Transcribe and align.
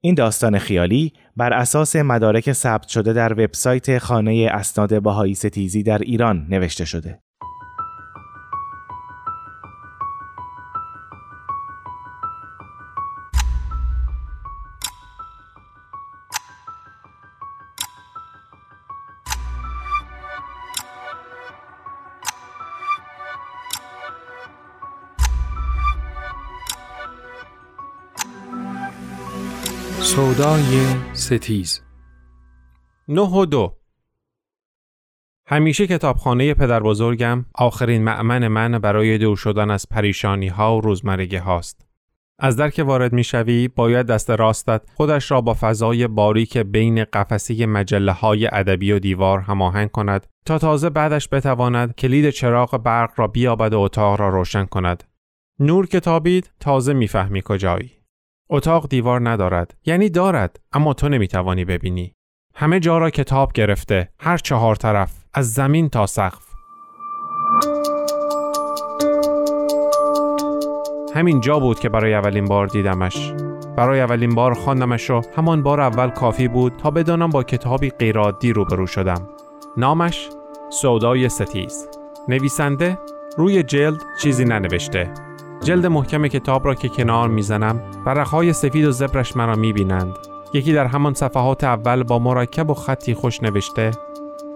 این 0.00 0.14
داستان 0.14 0.58
خیالی 0.58 1.12
بر 1.36 1.52
اساس 1.52 1.96
مدارک 1.96 2.52
ثبت 2.52 2.88
شده 2.88 3.12
در 3.12 3.32
وبسایت 3.32 3.98
خانه 3.98 4.48
اسناد 4.52 5.02
بهایی 5.02 5.34
ستیزی 5.34 5.82
در 5.82 5.98
ایران 5.98 6.46
نوشته 6.50 6.84
شده. 6.84 7.20
سودای 30.58 30.94
ستیز 31.12 31.80
نه 33.08 33.20
و 33.20 33.46
دو 33.46 33.76
همیشه 35.46 35.86
کتابخانه 35.86 36.54
پدر 36.54 36.80
بزرگم 36.80 37.44
آخرین 37.54 38.04
معمن 38.04 38.48
من 38.48 38.78
برای 38.78 39.18
دور 39.18 39.36
شدن 39.36 39.70
از 39.70 39.86
پریشانی 39.90 40.48
ها 40.48 40.76
و 40.76 40.80
روزمرگی 40.80 41.36
هاست. 41.36 41.86
از 42.38 42.56
در 42.56 42.70
که 42.70 42.82
وارد 42.82 43.12
می‌شوی 43.12 43.68
باید 43.68 44.06
دست 44.06 44.30
راستت 44.30 44.82
خودش 44.94 45.30
را 45.30 45.40
با 45.40 45.56
فضای 45.60 46.06
باریک 46.06 46.58
بین 46.58 47.04
قفسی 47.04 47.66
مجله 47.66 48.12
های 48.12 48.48
ادبی 48.52 48.92
و 48.92 48.98
دیوار 48.98 49.40
هماهنگ 49.40 49.90
کند 49.90 50.26
تا 50.46 50.58
تازه 50.58 50.90
بعدش 50.90 51.28
بتواند 51.32 51.94
کلید 51.94 52.30
چراغ 52.30 52.82
برق 52.82 53.10
را 53.16 53.26
بیابد 53.26 53.74
و 53.74 53.80
اتاق 53.80 54.20
را 54.20 54.28
روشن 54.28 54.64
کند. 54.64 55.04
نور 55.60 55.86
کتابید 55.86 56.50
تازه 56.60 56.92
می‌فهمی 56.92 57.42
کجایی. 57.44 57.97
اتاق 58.50 58.88
دیوار 58.88 59.28
ندارد. 59.28 59.74
یعنی 59.86 60.08
دارد 60.10 60.60
اما 60.72 60.94
تو 60.94 61.08
نمی‌توانی 61.08 61.64
ببینی. 61.64 62.14
همه 62.54 62.80
جا 62.80 62.98
را 62.98 63.10
کتاب 63.10 63.52
گرفته 63.52 64.08
هر 64.20 64.36
چهار 64.36 64.76
طرف 64.76 65.12
از 65.34 65.52
زمین 65.54 65.88
تا 65.88 66.06
سقف. 66.06 66.48
همین 71.14 71.40
جا 71.40 71.58
بود 71.58 71.80
که 71.80 71.88
برای 71.88 72.14
اولین 72.14 72.44
بار 72.44 72.66
دیدمش. 72.66 73.32
برای 73.76 74.00
اولین 74.00 74.34
بار 74.34 74.54
خواندمش 74.54 75.10
و 75.10 75.22
همان 75.36 75.62
بار 75.62 75.80
اول 75.80 76.10
کافی 76.10 76.48
بود 76.48 76.76
تا 76.76 76.90
بدانم 76.90 77.30
با 77.30 77.42
کتابی 77.42 77.90
غیرعادی 77.90 78.52
روبرو 78.52 78.86
شدم. 78.86 79.28
نامش 79.76 80.28
سودای 80.70 81.28
ستیز. 81.28 81.88
نویسنده 82.28 82.98
روی 83.36 83.62
جلد 83.62 84.02
چیزی 84.22 84.44
ننوشته. 84.44 85.27
جلد 85.62 85.86
محکم 85.86 86.28
کتاب 86.28 86.66
را 86.66 86.74
که 86.74 86.88
کنار 86.88 87.28
می‌زنم 87.28 87.80
ورقهای 88.06 88.52
سفید 88.52 88.84
و 88.84 88.90
زبرش 88.90 89.36
مرا 89.36 89.54
می‌بینند. 89.54 90.16
یکی 90.52 90.72
در 90.72 90.86
همان 90.86 91.14
صفحات 91.14 91.64
اول 91.64 92.02
با 92.02 92.18
مرکب 92.18 92.70
و 92.70 92.74
خطی 92.74 93.14
خوش 93.14 93.42
نوشته 93.42 93.90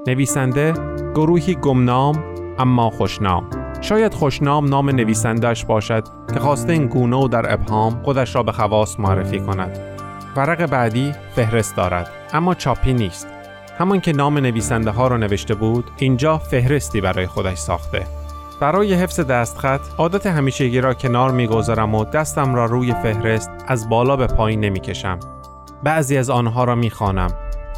نویسنده 0.06 0.73
گروهی 1.14 1.55
گمنام 1.55 2.25
اما 2.58 2.91
خوشنام. 2.91 3.50
شاید 3.80 4.14
خوشنام 4.14 4.69
نام 4.69 4.91
نویسندهش 4.91 5.64
باشد 5.64 6.05
که 6.34 6.41
خواسته 6.41 6.73
این 6.73 6.86
گونه 6.86 7.17
و 7.17 7.28
در 7.28 7.53
ابهام 7.53 8.03
خودش 8.03 8.34
را 8.34 8.42
به 8.42 8.53
خواست 8.53 9.00
معرفی 9.00 9.41
کند. 9.41 9.78
ورق 10.36 10.67
بعدی 10.67 11.12
فهرست 11.34 11.77
دارد 11.77 12.11
اما 12.33 12.55
چاپی 12.55 12.92
نیست. 12.92 13.27
همان 13.78 14.00
که 14.00 14.12
نام 14.12 14.39
نویسنده 14.39 14.91
ها 14.91 15.08
را 15.08 15.17
نوشته 15.17 15.55
بود 15.55 15.91
اینجا 15.97 16.39
فهرستی 16.39 17.00
برای 17.00 17.27
خودش 17.27 17.58
ساخته. 17.58 18.22
برای 18.61 18.95
حفظ 18.95 19.20
دستخط 19.20 19.81
عادت 19.98 20.27
همیشگی 20.27 20.81
را 20.81 20.95
کنار 20.95 21.31
می‌گذارم 21.31 21.95
و 21.95 22.05
دستم 22.05 22.55
را 22.55 22.64
روی 22.64 22.92
فهرست 22.92 23.50
از 23.67 23.89
بالا 23.89 24.17
به 24.17 24.27
پایین 24.27 24.61
نمی‌کشم. 24.61 25.19
بعضی 25.83 26.17
از 26.17 26.31
آنها 26.31 26.64
را 26.64 26.75
می‌خوانم. 26.75 27.30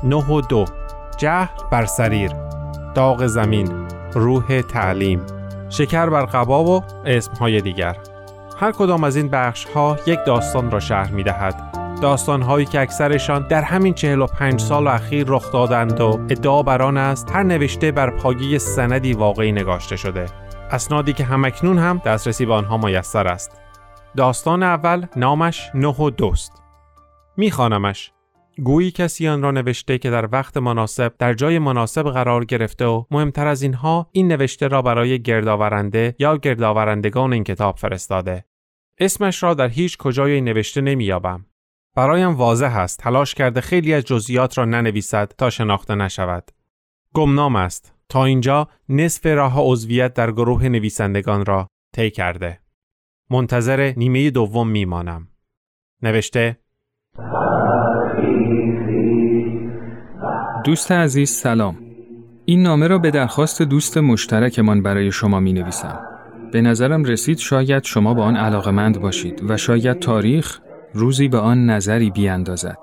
نه 0.04 0.30
و 0.30 0.40
دو 0.40 0.64
جهر 1.16 1.50
بر 1.70 1.84
سریر 1.84 2.30
داغ 2.94 3.26
زمین 3.26 3.68
روح 4.12 4.60
تعلیم 4.60 5.20
شکر 5.68 6.10
بر 6.10 6.24
قبا 6.24 6.64
و 6.64 6.84
اسمهای 7.04 7.60
دیگر 7.60 7.96
هر 8.60 8.72
کدام 8.72 9.04
از 9.04 9.16
این 9.16 9.28
بخش 9.28 9.64
ها 9.64 9.96
یک 10.06 10.18
داستان 10.26 10.70
را 10.70 10.80
شرح 10.80 11.10
می 11.10 11.22
دهد. 11.22 11.84
داستان 12.02 12.42
هایی 12.42 12.66
که 12.66 12.80
اکثرشان 12.80 13.46
در 13.48 13.62
همین 13.62 13.94
45 13.94 14.60
سال 14.60 14.86
اخیر 14.86 15.24
رخ 15.28 15.52
دادند 15.52 16.00
و 16.00 16.20
ادعا 16.30 16.62
بر 16.62 16.82
آن 16.82 16.96
است 16.96 17.30
هر 17.32 17.42
نوشته 17.42 17.92
بر 17.92 18.10
پایه 18.10 18.58
سندی 18.58 19.12
واقعی 19.12 19.52
نگاشته 19.52 19.96
شده 19.96 20.26
اسنادی 20.70 21.12
که 21.12 21.24
همکنون 21.24 21.78
هم 21.78 22.02
دسترسی 22.06 22.46
به 22.46 22.54
آنها 22.54 22.76
میسر 22.76 23.28
است. 23.28 23.60
داستان 24.16 24.62
اول 24.62 25.06
نامش 25.16 25.70
نه 25.74 25.88
و 25.88 26.10
دوست. 26.10 26.62
میخوانمش. 27.36 28.12
گویی 28.64 28.90
کسی 28.90 29.28
آن 29.28 29.42
را 29.42 29.50
نوشته 29.50 29.98
که 29.98 30.10
در 30.10 30.28
وقت 30.32 30.56
مناسب 30.56 31.12
در 31.18 31.34
جای 31.34 31.58
مناسب 31.58 32.02
قرار 32.02 32.44
گرفته 32.44 32.86
و 32.86 33.04
مهمتر 33.10 33.46
از 33.46 33.62
اینها 33.62 34.08
این 34.12 34.28
نوشته 34.28 34.68
را 34.68 34.82
برای 34.82 35.22
گردآورنده 35.22 36.16
یا 36.18 36.36
گردآورندگان 36.36 37.32
این 37.32 37.44
کتاب 37.44 37.76
فرستاده. 37.76 38.44
اسمش 38.98 39.42
را 39.42 39.54
در 39.54 39.68
هیچ 39.68 39.98
کجای 39.98 40.32
این 40.32 40.44
نوشته 40.44 40.80
نمییابم. 40.80 41.46
برایم 41.96 42.34
واضح 42.34 42.76
است 42.76 42.98
تلاش 42.98 43.34
کرده 43.34 43.60
خیلی 43.60 43.94
از 43.94 44.04
جزئیات 44.04 44.58
را 44.58 44.64
ننویسد 44.64 45.32
تا 45.38 45.50
شناخته 45.50 45.94
نشود. 45.94 46.50
گمنام 47.14 47.56
است 47.56 47.93
تا 48.14 48.24
اینجا 48.24 48.68
نصف 48.88 49.26
راه 49.26 49.54
عضویت 49.56 50.14
در 50.14 50.32
گروه 50.32 50.68
نویسندگان 50.68 51.44
را 51.44 51.68
طی 51.94 52.10
کرده. 52.10 52.58
منتظر 53.30 53.92
نیمه 53.96 54.30
دوم 54.30 54.68
میمانم. 54.68 55.28
نوشته 56.02 56.58
دوست 60.64 60.92
عزیز 60.92 61.30
سلام. 61.30 61.78
این 62.44 62.62
نامه 62.62 62.88
را 62.88 62.98
به 62.98 63.10
درخواست 63.10 63.62
دوست 63.62 63.98
مشترکمان 63.98 64.82
برای 64.82 65.12
شما 65.12 65.40
می 65.40 65.52
نویسم. 65.52 66.00
به 66.52 66.60
نظرم 66.60 67.04
رسید 67.04 67.38
شاید 67.38 67.84
شما 67.84 68.14
به 68.14 68.22
آن 68.22 68.36
علاقمند 68.36 69.00
باشید 69.00 69.50
و 69.50 69.56
شاید 69.56 69.98
تاریخ 69.98 70.60
روزی 70.92 71.28
به 71.28 71.38
آن 71.38 71.70
نظری 71.70 72.10
بیاندازد. 72.10 72.78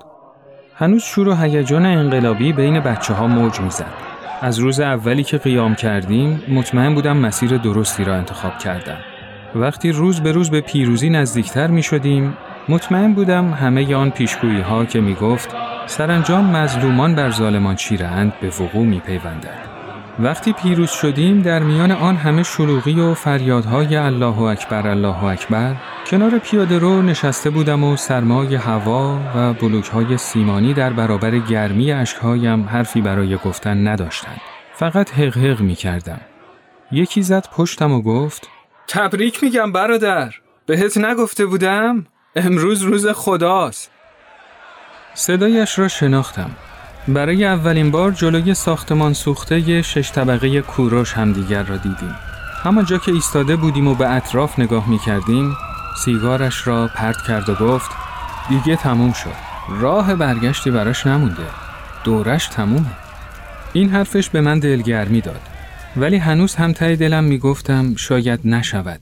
هنوز 0.75 1.03
شور 1.03 1.27
و 1.27 1.35
هیجان 1.35 1.85
انقلابی 1.85 2.53
بین 2.53 2.79
بچه 2.79 3.13
ها 3.13 3.27
موج 3.27 3.61
می‌زد. 3.61 4.10
از 4.43 4.59
روز 4.59 4.79
اولی 4.79 5.23
که 5.23 5.37
قیام 5.37 5.75
کردیم 5.75 6.43
مطمئن 6.47 6.95
بودم 6.95 7.17
مسیر 7.17 7.57
درستی 7.57 8.03
را 8.03 8.15
انتخاب 8.15 8.57
کردم. 8.57 8.97
وقتی 9.55 9.91
روز 9.91 10.21
به 10.21 10.31
روز 10.31 10.49
به 10.49 10.61
پیروزی 10.61 11.09
نزدیکتر 11.09 11.67
می 11.67 11.83
شدیم 11.83 12.37
مطمئن 12.69 13.13
بودم 13.13 13.53
همه 13.53 13.95
آن 13.95 14.09
پیشگویی 14.09 14.61
ها 14.61 14.85
که 14.85 15.01
می 15.01 15.15
گفت 15.15 15.49
سرانجام 15.85 16.55
مظلومان 16.55 17.15
بر 17.15 17.31
ظالمان 17.31 17.75
چیرند 17.75 18.33
به 18.41 18.47
وقوع 18.47 18.85
می 18.85 18.99
پیوندند. 18.99 19.80
وقتی 20.23 20.53
پیروز 20.53 20.89
شدیم 20.89 21.41
در 21.41 21.59
میان 21.59 21.91
آن 21.91 22.15
همه 22.15 22.43
شلوغی 22.43 22.99
و 22.99 23.13
فریادهای 23.13 23.95
الله 23.95 24.41
اکبر 24.41 24.87
الله 24.87 25.23
اکبر 25.23 25.75
کنار 26.05 26.39
پیاده 26.39 26.79
رو 26.79 27.01
نشسته 27.01 27.49
بودم 27.49 27.83
و 27.83 27.97
سرمای 27.97 28.55
هوا 28.55 29.19
و 29.35 29.53
بلوکهای 29.53 30.17
سیمانی 30.17 30.73
در 30.73 30.93
برابر 30.93 31.39
گرمی 31.39 31.91
اشکهایم 31.91 32.63
حرفی 32.63 33.01
برای 33.01 33.37
گفتن 33.37 33.87
نداشتند. 33.87 34.41
فقط 34.73 35.11
حق 35.11 35.61
می 35.61 35.75
کردم. 35.75 36.21
یکی 36.91 37.21
زد 37.21 37.47
پشتم 37.55 37.91
و 37.91 38.01
گفت 38.01 38.47
تبریک 38.87 39.43
میگم 39.43 39.71
برادر 39.71 40.33
بهت 40.65 40.97
نگفته 40.97 41.45
بودم 41.45 42.05
امروز 42.35 42.81
روز 42.81 43.07
خداست 43.07 43.91
صدایش 45.13 45.79
را 45.79 45.87
شناختم 45.87 46.51
برای 47.07 47.45
اولین 47.45 47.91
بار 47.91 48.11
جلوی 48.11 48.53
ساختمان 48.53 49.13
سوخته 49.13 49.81
شش 49.81 50.11
طبقه 50.11 50.61
کوروش 50.61 51.13
همدیگر 51.13 51.63
را 51.63 51.77
دیدیم. 51.77 52.15
همانجا 52.63 52.97
که 52.97 53.11
ایستاده 53.11 53.55
بودیم 53.55 53.87
و 53.87 53.95
به 53.95 54.09
اطراف 54.09 54.59
نگاه 54.59 54.89
می 54.89 54.99
کردیم 54.99 55.55
سیگارش 56.05 56.67
را 56.67 56.89
پرت 56.95 57.17
کرد 57.27 57.49
و 57.49 57.55
گفت 57.55 57.91
دیگه 58.49 58.75
تموم 58.75 59.13
شد. 59.13 59.51
راه 59.69 60.15
برگشتی 60.15 60.71
براش 60.71 61.07
نمونده. 61.07 61.47
دورش 62.03 62.47
تمومه. 62.47 62.91
این 63.73 63.89
حرفش 63.89 64.29
به 64.29 64.41
من 64.41 64.59
دلگرمی 64.59 65.21
داد. 65.21 65.41
ولی 65.97 66.17
هنوز 66.17 66.55
هم 66.55 66.73
تای 66.73 66.95
دلم 66.95 67.23
می 67.23 67.37
گفتم 67.37 67.95
شاید 67.95 68.39
نشود. 68.45 69.01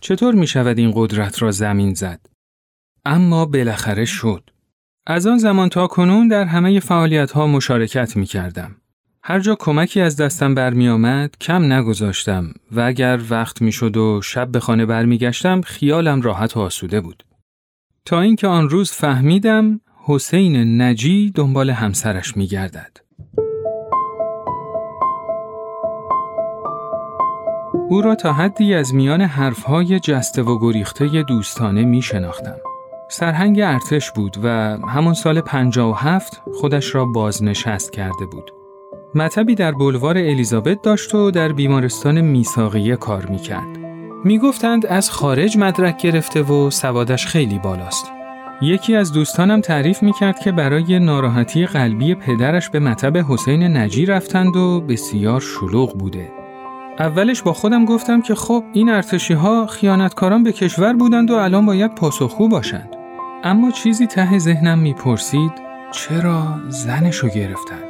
چطور 0.00 0.34
می 0.34 0.46
شود 0.46 0.78
این 0.78 0.92
قدرت 0.94 1.42
را 1.42 1.50
زمین 1.50 1.94
زد؟ 1.94 2.20
اما 3.04 3.44
بالاخره 3.46 4.04
شد. 4.04 4.50
از 5.06 5.26
آن 5.26 5.38
زمان 5.38 5.68
تا 5.68 5.86
کنون 5.86 6.28
در 6.28 6.44
همه 6.44 6.80
فعالیت 6.80 7.32
ها 7.32 7.46
مشارکت 7.46 8.16
می 8.16 8.26
کردم. 8.26 8.76
هر 9.22 9.40
جا 9.40 9.54
کمکی 9.54 10.00
از 10.00 10.16
دستم 10.16 10.54
برمی 10.54 10.88
آمد 10.88 11.36
کم 11.40 11.72
نگذاشتم 11.72 12.54
و 12.72 12.80
اگر 12.80 13.20
وقت 13.30 13.62
می 13.62 13.72
شد 13.72 13.96
و 13.96 14.20
شب 14.22 14.48
به 14.48 14.60
خانه 14.60 14.86
برمیگشتم 14.86 15.60
خیالم 15.60 16.20
راحت 16.20 16.56
و 16.56 16.60
آسوده 16.60 17.00
بود. 17.00 17.24
تا 18.04 18.20
اینکه 18.20 18.46
آن 18.46 18.68
روز 18.68 18.92
فهمیدم 18.92 19.80
حسین 20.04 20.82
نجی 20.82 21.30
دنبال 21.30 21.70
همسرش 21.70 22.36
می 22.36 22.46
گردد. 22.46 22.96
او 27.88 28.02
را 28.02 28.14
تا 28.14 28.32
حدی 28.32 28.74
از 28.74 28.94
میان 28.94 29.20
حرفهای 29.20 30.00
جسته 30.00 30.42
و 30.42 30.58
گریخته 30.58 31.22
دوستانه 31.22 31.84
می 31.84 32.02
شناختم. 32.02 32.56
سرهنگ 33.16 33.60
ارتش 33.60 34.10
بود 34.10 34.36
و 34.42 34.48
همون 34.88 35.14
سال 35.14 35.40
57 35.40 36.42
خودش 36.54 36.94
را 36.94 37.04
بازنشست 37.04 37.92
کرده 37.92 38.26
بود. 38.26 38.50
مطبی 39.14 39.54
در 39.54 39.72
بلوار 39.72 40.18
الیزابت 40.18 40.82
داشت 40.82 41.14
و 41.14 41.30
در 41.30 41.52
بیمارستان 41.52 42.20
میساقیه 42.20 42.96
کار 42.96 43.26
می‌کرد. 43.26 43.78
می‌گفتند 44.24 44.86
از 44.86 45.10
خارج 45.10 45.58
مدرک 45.58 46.02
گرفته 46.02 46.42
و 46.42 46.70
سوادش 46.70 47.26
خیلی 47.26 47.58
بالاست. 47.58 48.12
یکی 48.62 48.96
از 48.96 49.12
دوستانم 49.12 49.60
تعریف 49.60 50.02
می‌کرد 50.02 50.38
که 50.38 50.52
برای 50.52 50.98
ناراحتی 50.98 51.66
قلبی 51.66 52.14
پدرش 52.14 52.70
به 52.70 52.78
مطب 52.78 53.16
حسین 53.16 53.76
نجی 53.76 54.06
رفتند 54.06 54.56
و 54.56 54.80
بسیار 54.80 55.40
شلوغ 55.40 55.98
بوده. 55.98 56.32
اولش 56.98 57.42
با 57.42 57.52
خودم 57.52 57.84
گفتم 57.84 58.22
که 58.22 58.34
خب 58.34 58.64
این 58.72 58.88
ارتشی 58.88 59.34
ها 59.34 59.66
خیانتکاران 59.66 60.42
به 60.42 60.52
کشور 60.52 60.92
بودند 60.92 61.30
و 61.30 61.34
الان 61.34 61.66
باید 61.66 61.94
پاسخگو 61.94 62.48
باشند. 62.48 62.93
اما 63.46 63.70
چیزی 63.70 64.06
ته 64.06 64.38
ذهنم 64.38 64.78
می‌پرسید 64.78 65.52
چرا 65.92 66.60
زنشو 66.68 67.28
گرفتن؟ 67.28 67.82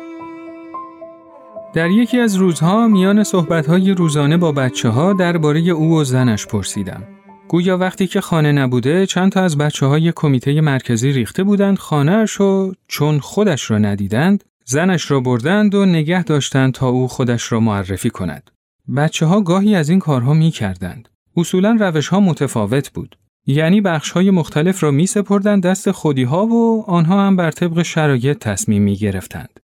در 1.74 1.90
یکی 1.90 2.20
از 2.20 2.34
روزها 2.34 2.88
میان 2.88 3.24
صحبتهای 3.24 3.92
روزانه 3.92 4.36
با 4.36 4.52
بچه 4.52 4.88
ها 4.88 5.12
درباره 5.12 5.60
او 5.60 5.98
و 5.98 6.04
زنش 6.04 6.46
پرسیدم. 6.46 7.02
گویا 7.48 7.78
وقتی 7.78 8.06
که 8.06 8.20
خانه 8.20 8.52
نبوده 8.52 9.06
چند 9.06 9.32
تا 9.32 9.42
از 9.42 9.58
بچه 9.58 9.86
های 9.86 10.12
کمیته 10.16 10.60
مرکزی 10.60 11.12
ریخته 11.12 11.44
بودند 11.44 11.78
خانهش 11.78 12.40
و 12.40 12.72
چون 12.88 13.20
خودش 13.20 13.70
را 13.70 13.78
ندیدند 13.78 14.44
زنش 14.64 15.10
را 15.10 15.20
بردند 15.20 15.74
و 15.74 15.86
نگه 15.86 16.22
داشتند 16.22 16.72
تا 16.72 16.88
او 16.88 17.08
خودش 17.08 17.52
را 17.52 17.60
معرفی 17.60 18.10
کند. 18.10 18.50
بچه 18.96 19.26
ها 19.26 19.40
گاهی 19.40 19.74
از 19.74 19.88
این 19.88 19.98
کارها 19.98 20.34
می 20.34 20.50
کردند. 20.50 21.08
اصولا 21.36 21.76
روش 21.80 22.08
ها 22.08 22.20
متفاوت 22.20 22.90
بود. 22.90 23.16
یعنی 23.46 23.80
بخش 23.80 24.10
های 24.10 24.30
مختلف 24.30 24.82
را 24.82 24.90
می 24.90 25.06
سپردند 25.06 25.62
دست 25.62 25.90
خودی 25.90 26.22
ها 26.22 26.46
و 26.46 26.84
آنها 26.86 27.26
هم 27.26 27.36
بر 27.36 27.50
طبق 27.50 27.82
شرایط 27.82 28.38
تصمیم 28.38 28.82
می 28.82 28.96
گرفتند. 28.96 29.60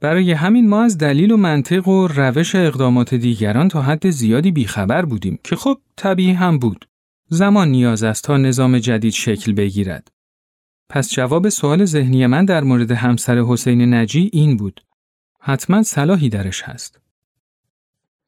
برای 0.00 0.32
همین 0.32 0.68
ما 0.68 0.82
از 0.82 0.98
دلیل 0.98 1.30
و 1.30 1.36
منطق 1.36 1.88
و 1.88 2.06
روش 2.06 2.54
اقدامات 2.54 3.14
دیگران 3.14 3.68
تا 3.68 3.82
حد 3.82 4.10
زیادی 4.10 4.50
بیخبر 4.50 5.04
بودیم 5.04 5.38
که 5.44 5.56
خب 5.56 5.78
طبیعی 5.96 6.32
هم 6.32 6.58
بود. 6.58 6.88
زمان 7.28 7.68
نیاز 7.68 8.02
است 8.02 8.24
تا 8.24 8.36
نظام 8.36 8.78
جدید 8.78 9.12
شکل 9.12 9.52
بگیرد. 9.52 10.08
پس 10.88 11.12
جواب 11.12 11.48
سوال 11.48 11.84
ذهنی 11.84 12.26
من 12.26 12.44
در 12.44 12.64
مورد 12.64 12.90
همسر 12.90 13.38
حسین 13.38 13.94
نجی 13.94 14.30
این 14.32 14.56
بود. 14.56 14.80
حتما 15.40 15.82
صلاحی 15.82 16.28
درش 16.28 16.62
هست. 16.62 17.01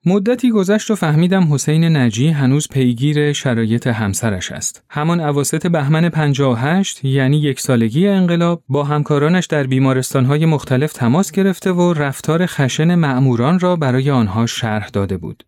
مدتی 0.06 0.50
گذشت 0.50 0.90
و 0.90 0.94
فهمیدم 0.94 1.54
حسین 1.54 1.96
نجی 1.96 2.28
هنوز 2.28 2.68
پیگیر 2.68 3.32
شرایط 3.32 3.86
همسرش 3.86 4.52
است. 4.52 4.84
همان 4.90 5.20
اواسط 5.20 5.66
بهمن 5.66 6.08
58 6.08 7.04
یعنی 7.04 7.36
یک 7.36 7.60
سالگی 7.60 8.08
انقلاب 8.08 8.62
با 8.68 8.84
همکارانش 8.84 9.46
در 9.46 9.66
بیمارستانهای 9.66 10.46
مختلف 10.46 10.92
تماس 10.92 11.32
گرفته 11.32 11.72
و 11.72 11.92
رفتار 11.92 12.46
خشن 12.46 12.94
معموران 12.94 13.58
را 13.58 13.76
برای 13.76 14.10
آنها 14.10 14.46
شرح 14.46 14.88
داده 14.88 15.16
بود. 15.16 15.44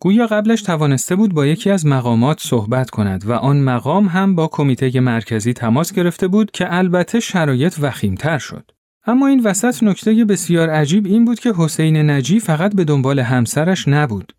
گویا 0.00 0.26
قبلش 0.26 0.62
توانسته 0.62 1.16
بود 1.16 1.34
با 1.34 1.46
یکی 1.46 1.70
از 1.70 1.86
مقامات 1.86 2.40
صحبت 2.40 2.90
کند 2.90 3.26
و 3.26 3.32
آن 3.32 3.60
مقام 3.60 4.06
هم 4.06 4.34
با 4.34 4.46
کمیته 4.46 5.00
مرکزی 5.00 5.52
تماس 5.52 5.92
گرفته 5.92 6.28
بود 6.28 6.50
که 6.50 6.74
البته 6.74 7.20
شرایط 7.20 7.74
وخیمتر 7.80 8.38
شد. 8.38 8.70
اما 9.08 9.26
این 9.26 9.42
وسط 9.44 9.82
نکته 9.82 10.24
بسیار 10.24 10.70
عجیب 10.70 11.06
این 11.06 11.24
بود 11.24 11.40
که 11.40 11.54
حسین 11.56 12.10
نجی 12.10 12.40
فقط 12.40 12.74
به 12.74 12.84
دنبال 12.84 13.20
همسرش 13.20 13.88
نبود. 13.88 14.32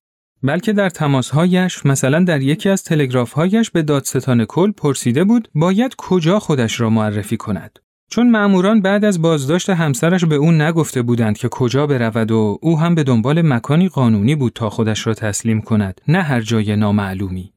بلکه 0.44 0.74
در 0.74 0.90
تماسهایش 0.90 1.86
مثلا 1.86 2.24
در 2.24 2.42
یکی 2.42 2.70
از 2.70 2.84
تلگرافهایش 2.84 3.72
به 3.72 3.82
دادستان 3.82 4.46
کل 4.46 4.72
پرسیده 4.72 5.24
بود 5.24 5.50
باید 5.56 5.96
کجا 5.98 6.40
خودش 6.40 6.82
را 6.82 6.90
معرفی 6.90 7.38
کند. 7.38 7.80
چون 8.10 8.30
مأموران 8.30 8.82
بعد 8.82 9.06
از 9.06 9.22
بازداشت 9.22 9.70
همسرش 9.70 10.26
به 10.26 10.36
او 10.36 10.52
نگفته 10.52 11.02
بودند 11.02 11.38
که 11.38 11.50
کجا 11.50 11.88
برود 11.88 12.32
و 12.32 12.58
او 12.62 12.80
هم 12.80 12.96
به 12.96 13.04
دنبال 13.04 13.42
مکانی 13.42 13.90
قانونی 13.90 14.36
بود 14.36 14.54
تا 14.54 14.70
خودش 14.70 15.08
را 15.08 15.14
تسلیم 15.14 15.62
کند 15.62 16.02
نه 16.08 16.22
هر 16.22 16.42
جای 16.42 16.76
نامعلومی. 16.76 17.54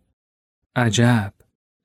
عجب 0.77 1.33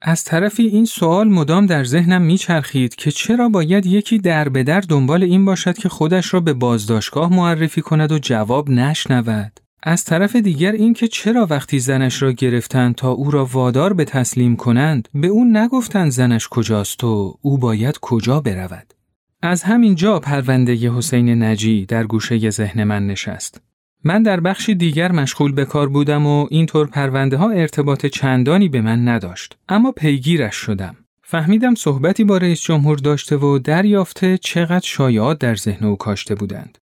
از 0.01 0.23
طرفی 0.23 0.63
این 0.63 0.85
سوال 0.85 1.27
مدام 1.27 1.65
در 1.65 1.83
ذهنم 1.83 2.21
میچرخید 2.21 2.95
که 2.95 3.11
چرا 3.11 3.49
باید 3.49 3.85
یکی 3.85 4.17
در 4.17 4.49
به 4.49 4.63
در 4.63 4.81
دنبال 4.81 5.23
این 5.23 5.45
باشد 5.45 5.77
که 5.77 5.89
خودش 5.89 6.33
را 6.33 6.39
به 6.39 6.53
بازداشتگاه 6.53 7.33
معرفی 7.33 7.81
کند 7.81 8.11
و 8.11 8.19
جواب 8.19 8.69
نشنود. 8.69 9.59
از 9.83 10.03
طرف 10.03 10.35
دیگر 10.35 10.71
اینکه 10.71 11.07
چرا 11.07 11.47
وقتی 11.49 11.79
زنش 11.79 12.21
را 12.21 12.31
گرفتند 12.31 12.95
تا 12.95 13.11
او 13.11 13.31
را 13.31 13.45
وادار 13.45 13.93
به 13.93 14.05
تسلیم 14.05 14.55
کنند 14.55 15.07
به 15.13 15.27
او 15.27 15.45
نگفتند 15.45 16.11
زنش 16.11 16.47
کجاست 16.47 17.03
و 17.03 17.37
او 17.41 17.57
باید 17.57 17.97
کجا 18.01 18.39
برود. 18.39 18.93
از 19.41 19.63
همین 19.63 19.95
جا 19.95 20.19
پرونده 20.19 20.91
حسین 20.91 21.43
نجی 21.43 21.85
در 21.85 22.03
گوشه 22.03 22.49
ذهن 22.49 22.83
من 22.83 23.07
نشست. 23.07 23.61
من 24.03 24.23
در 24.23 24.39
بخشی 24.39 24.75
دیگر 24.75 25.11
مشغول 25.11 25.51
به 25.51 25.65
کار 25.65 25.89
بودم 25.89 26.25
و 26.25 26.47
اینطور 26.49 26.87
پرونده 26.87 27.37
ها 27.37 27.49
ارتباط 27.49 28.05
چندانی 28.05 28.69
به 28.69 28.81
من 28.81 29.07
نداشت 29.07 29.57
اما 29.69 29.91
پیگیرش 29.91 30.55
شدم 30.55 30.95
فهمیدم 31.23 31.75
صحبتی 31.75 32.23
با 32.23 32.37
رئیس 32.37 32.61
جمهور 32.61 32.97
داشته 32.97 33.37
و 33.37 33.59
دریافته 33.59 34.37
چقدر 34.37 34.85
شایعات 34.85 35.39
در 35.39 35.55
ذهن 35.55 35.85
او 35.87 35.95
کاشته 35.95 36.35
بودند 36.35 36.77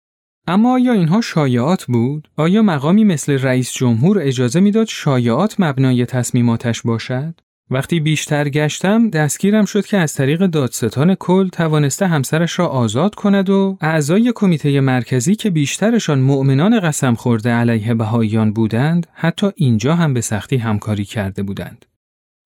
اما 0.46 0.74
آیا 0.74 0.92
اینها 0.92 1.20
شایعات 1.20 1.84
بود؟ 1.84 2.28
آیا 2.36 2.62
مقامی 2.62 3.04
مثل 3.04 3.38
رئیس 3.38 3.72
جمهور 3.72 4.18
اجازه 4.22 4.60
می‌داد 4.60 4.86
شایعات 4.86 5.60
مبنای 5.60 6.06
تصمیماتش 6.06 6.82
باشد؟ 6.82 7.40
وقتی 7.72 8.00
بیشتر 8.00 8.48
گشتم 8.48 9.10
دستگیرم 9.10 9.64
شد 9.64 9.86
که 9.86 9.98
از 9.98 10.14
طریق 10.14 10.46
دادستان 10.46 11.14
کل 11.14 11.48
توانسته 11.48 12.06
همسرش 12.06 12.58
را 12.58 12.66
آزاد 12.66 13.14
کند 13.14 13.50
و 13.50 13.78
اعضای 13.80 14.32
کمیته 14.34 14.80
مرکزی 14.80 15.34
که 15.34 15.50
بیشترشان 15.50 16.20
مؤمنان 16.20 16.80
قسم 16.80 17.14
خورده 17.14 17.50
علیه 17.50 17.94
بهاییان 17.94 18.52
بودند 18.52 19.06
حتی 19.12 19.50
اینجا 19.56 19.94
هم 19.94 20.14
به 20.14 20.20
سختی 20.20 20.56
همکاری 20.56 21.04
کرده 21.04 21.42
بودند. 21.42 21.86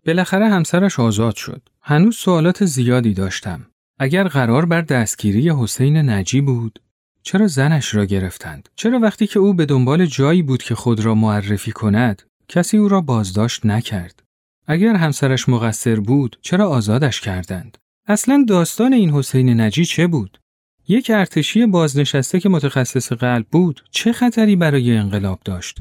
بالاخره 0.06 0.48
همسرش 0.48 1.00
آزاد 1.00 1.34
شد. 1.34 1.62
هنوز 1.82 2.16
سوالات 2.16 2.64
زیادی 2.64 3.14
داشتم. 3.14 3.66
اگر 3.98 4.28
قرار 4.28 4.66
بر 4.66 4.80
دستگیری 4.80 5.50
حسین 5.50 5.96
نجی 6.10 6.40
بود 6.40 6.78
چرا 7.22 7.46
زنش 7.46 7.94
را 7.94 8.04
گرفتند؟ 8.04 8.68
چرا 8.76 8.98
وقتی 8.98 9.26
که 9.26 9.38
او 9.38 9.54
به 9.54 9.66
دنبال 9.66 10.06
جایی 10.06 10.42
بود 10.42 10.62
که 10.62 10.74
خود 10.74 11.00
را 11.00 11.14
معرفی 11.14 11.72
کند 11.72 12.22
کسی 12.48 12.76
او 12.76 12.88
را 12.88 13.00
بازداشت 13.00 13.66
نکرد؟ 13.66 14.25
اگر 14.68 14.94
همسرش 14.94 15.48
مقصر 15.48 16.00
بود 16.00 16.38
چرا 16.42 16.68
آزادش 16.68 17.20
کردند؟ 17.20 17.78
اصلا 18.06 18.44
داستان 18.48 18.92
این 18.92 19.10
حسین 19.10 19.60
نجی 19.60 19.84
چه 19.84 20.06
بود؟ 20.06 20.38
یک 20.88 21.10
ارتشی 21.14 21.66
بازنشسته 21.66 22.40
که 22.40 22.48
متخصص 22.48 23.12
قلب 23.12 23.46
بود 23.50 23.84
چه 23.90 24.12
خطری 24.12 24.56
برای 24.56 24.96
انقلاب 24.96 25.40
داشت؟ 25.44 25.78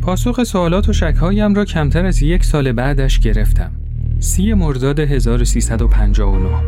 پاسخ 0.00 0.44
سوالات 0.44 0.88
و 0.88 0.92
شکهایم 0.92 1.54
را 1.54 1.64
کمتر 1.64 2.06
از 2.06 2.22
یک 2.22 2.44
سال 2.44 2.72
بعدش 2.72 3.20
گرفتم. 3.20 3.72
سی 4.20 4.54
مرداد 4.54 5.00
1359 5.00 6.62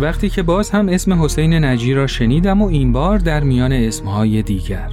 وقتی 0.00 0.28
که 0.28 0.42
باز 0.42 0.70
هم 0.70 0.88
اسم 0.88 1.24
حسین 1.24 1.64
نجی 1.64 1.94
را 1.94 2.06
شنیدم 2.06 2.62
و 2.62 2.66
این 2.66 2.92
بار 2.92 3.18
در 3.18 3.40
میان 3.40 3.72
اسمهای 3.72 4.42
دیگر. 4.42 4.90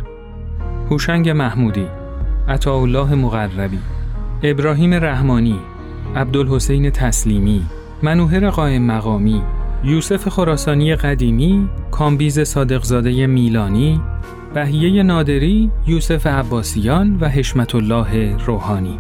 هوشنگ 0.90 1.30
محمودی 1.30 1.88
عطاالله 2.48 3.16
مقربی 3.16 3.80
ابراهیم 4.44 4.94
رحمانی 4.94 5.60
عبدالحسین 6.16 6.90
تسلیمی 6.90 7.66
منوهر 8.04 8.50
قائم 8.50 8.82
مقامی 8.82 9.42
یوسف 9.84 10.28
خراسانی 10.28 10.96
قدیمی 10.96 11.70
کامبیز 11.92 12.40
صادقزاده 12.40 13.28
میلانی 13.28 14.02
بهیه 14.54 15.04
نادری 15.04 15.72
یوسف 15.88 16.28
عباسیان 16.28 17.18
و 17.22 17.30
حشمت 17.30 17.76
الله 17.76 18.38
روحانی 18.46 19.00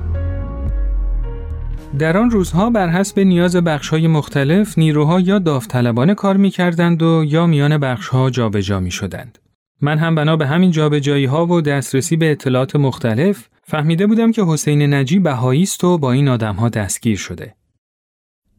در 2.00 2.18
آن 2.18 2.30
روزها 2.30 2.70
بر 2.70 2.89
حسب 2.89 3.20
نیاز 3.20 3.56
بخش‌های 3.56 4.08
مختلف 4.08 4.77
نیروها 4.77 5.20
یا 5.20 5.39
داوطلبانه 5.39 6.16
کار 6.16 6.38
می‌کردند 6.38 7.04
و 7.04 7.24
یا 7.27 7.46
میان 7.48 7.77
بخش‌ها 7.77 8.30
جابجا 8.30 8.80
می‌شدند. 8.80 9.39
من 9.81 9.98
هم 9.98 10.15
بنا 10.15 10.36
به 10.36 10.48
همین 10.48 10.72
جابجایی 10.72 11.25
ها 11.25 11.46
و 11.46 11.62
دسترسی 11.62 12.15
به 12.15 12.31
اطلاعات 12.31 12.75
مختلف 12.75 13.50
فهمیده 13.63 14.07
بودم 14.07 14.31
که 14.31 14.43
حسین 14.43 14.93
نجی 14.93 15.19
بهایی 15.19 15.63
است 15.63 15.84
و 15.84 15.98
با 15.98 16.12
این 16.12 16.27
آدم 16.27 16.55
ها 16.55 16.69
دستگیر 16.69 17.17
شده. 17.17 17.55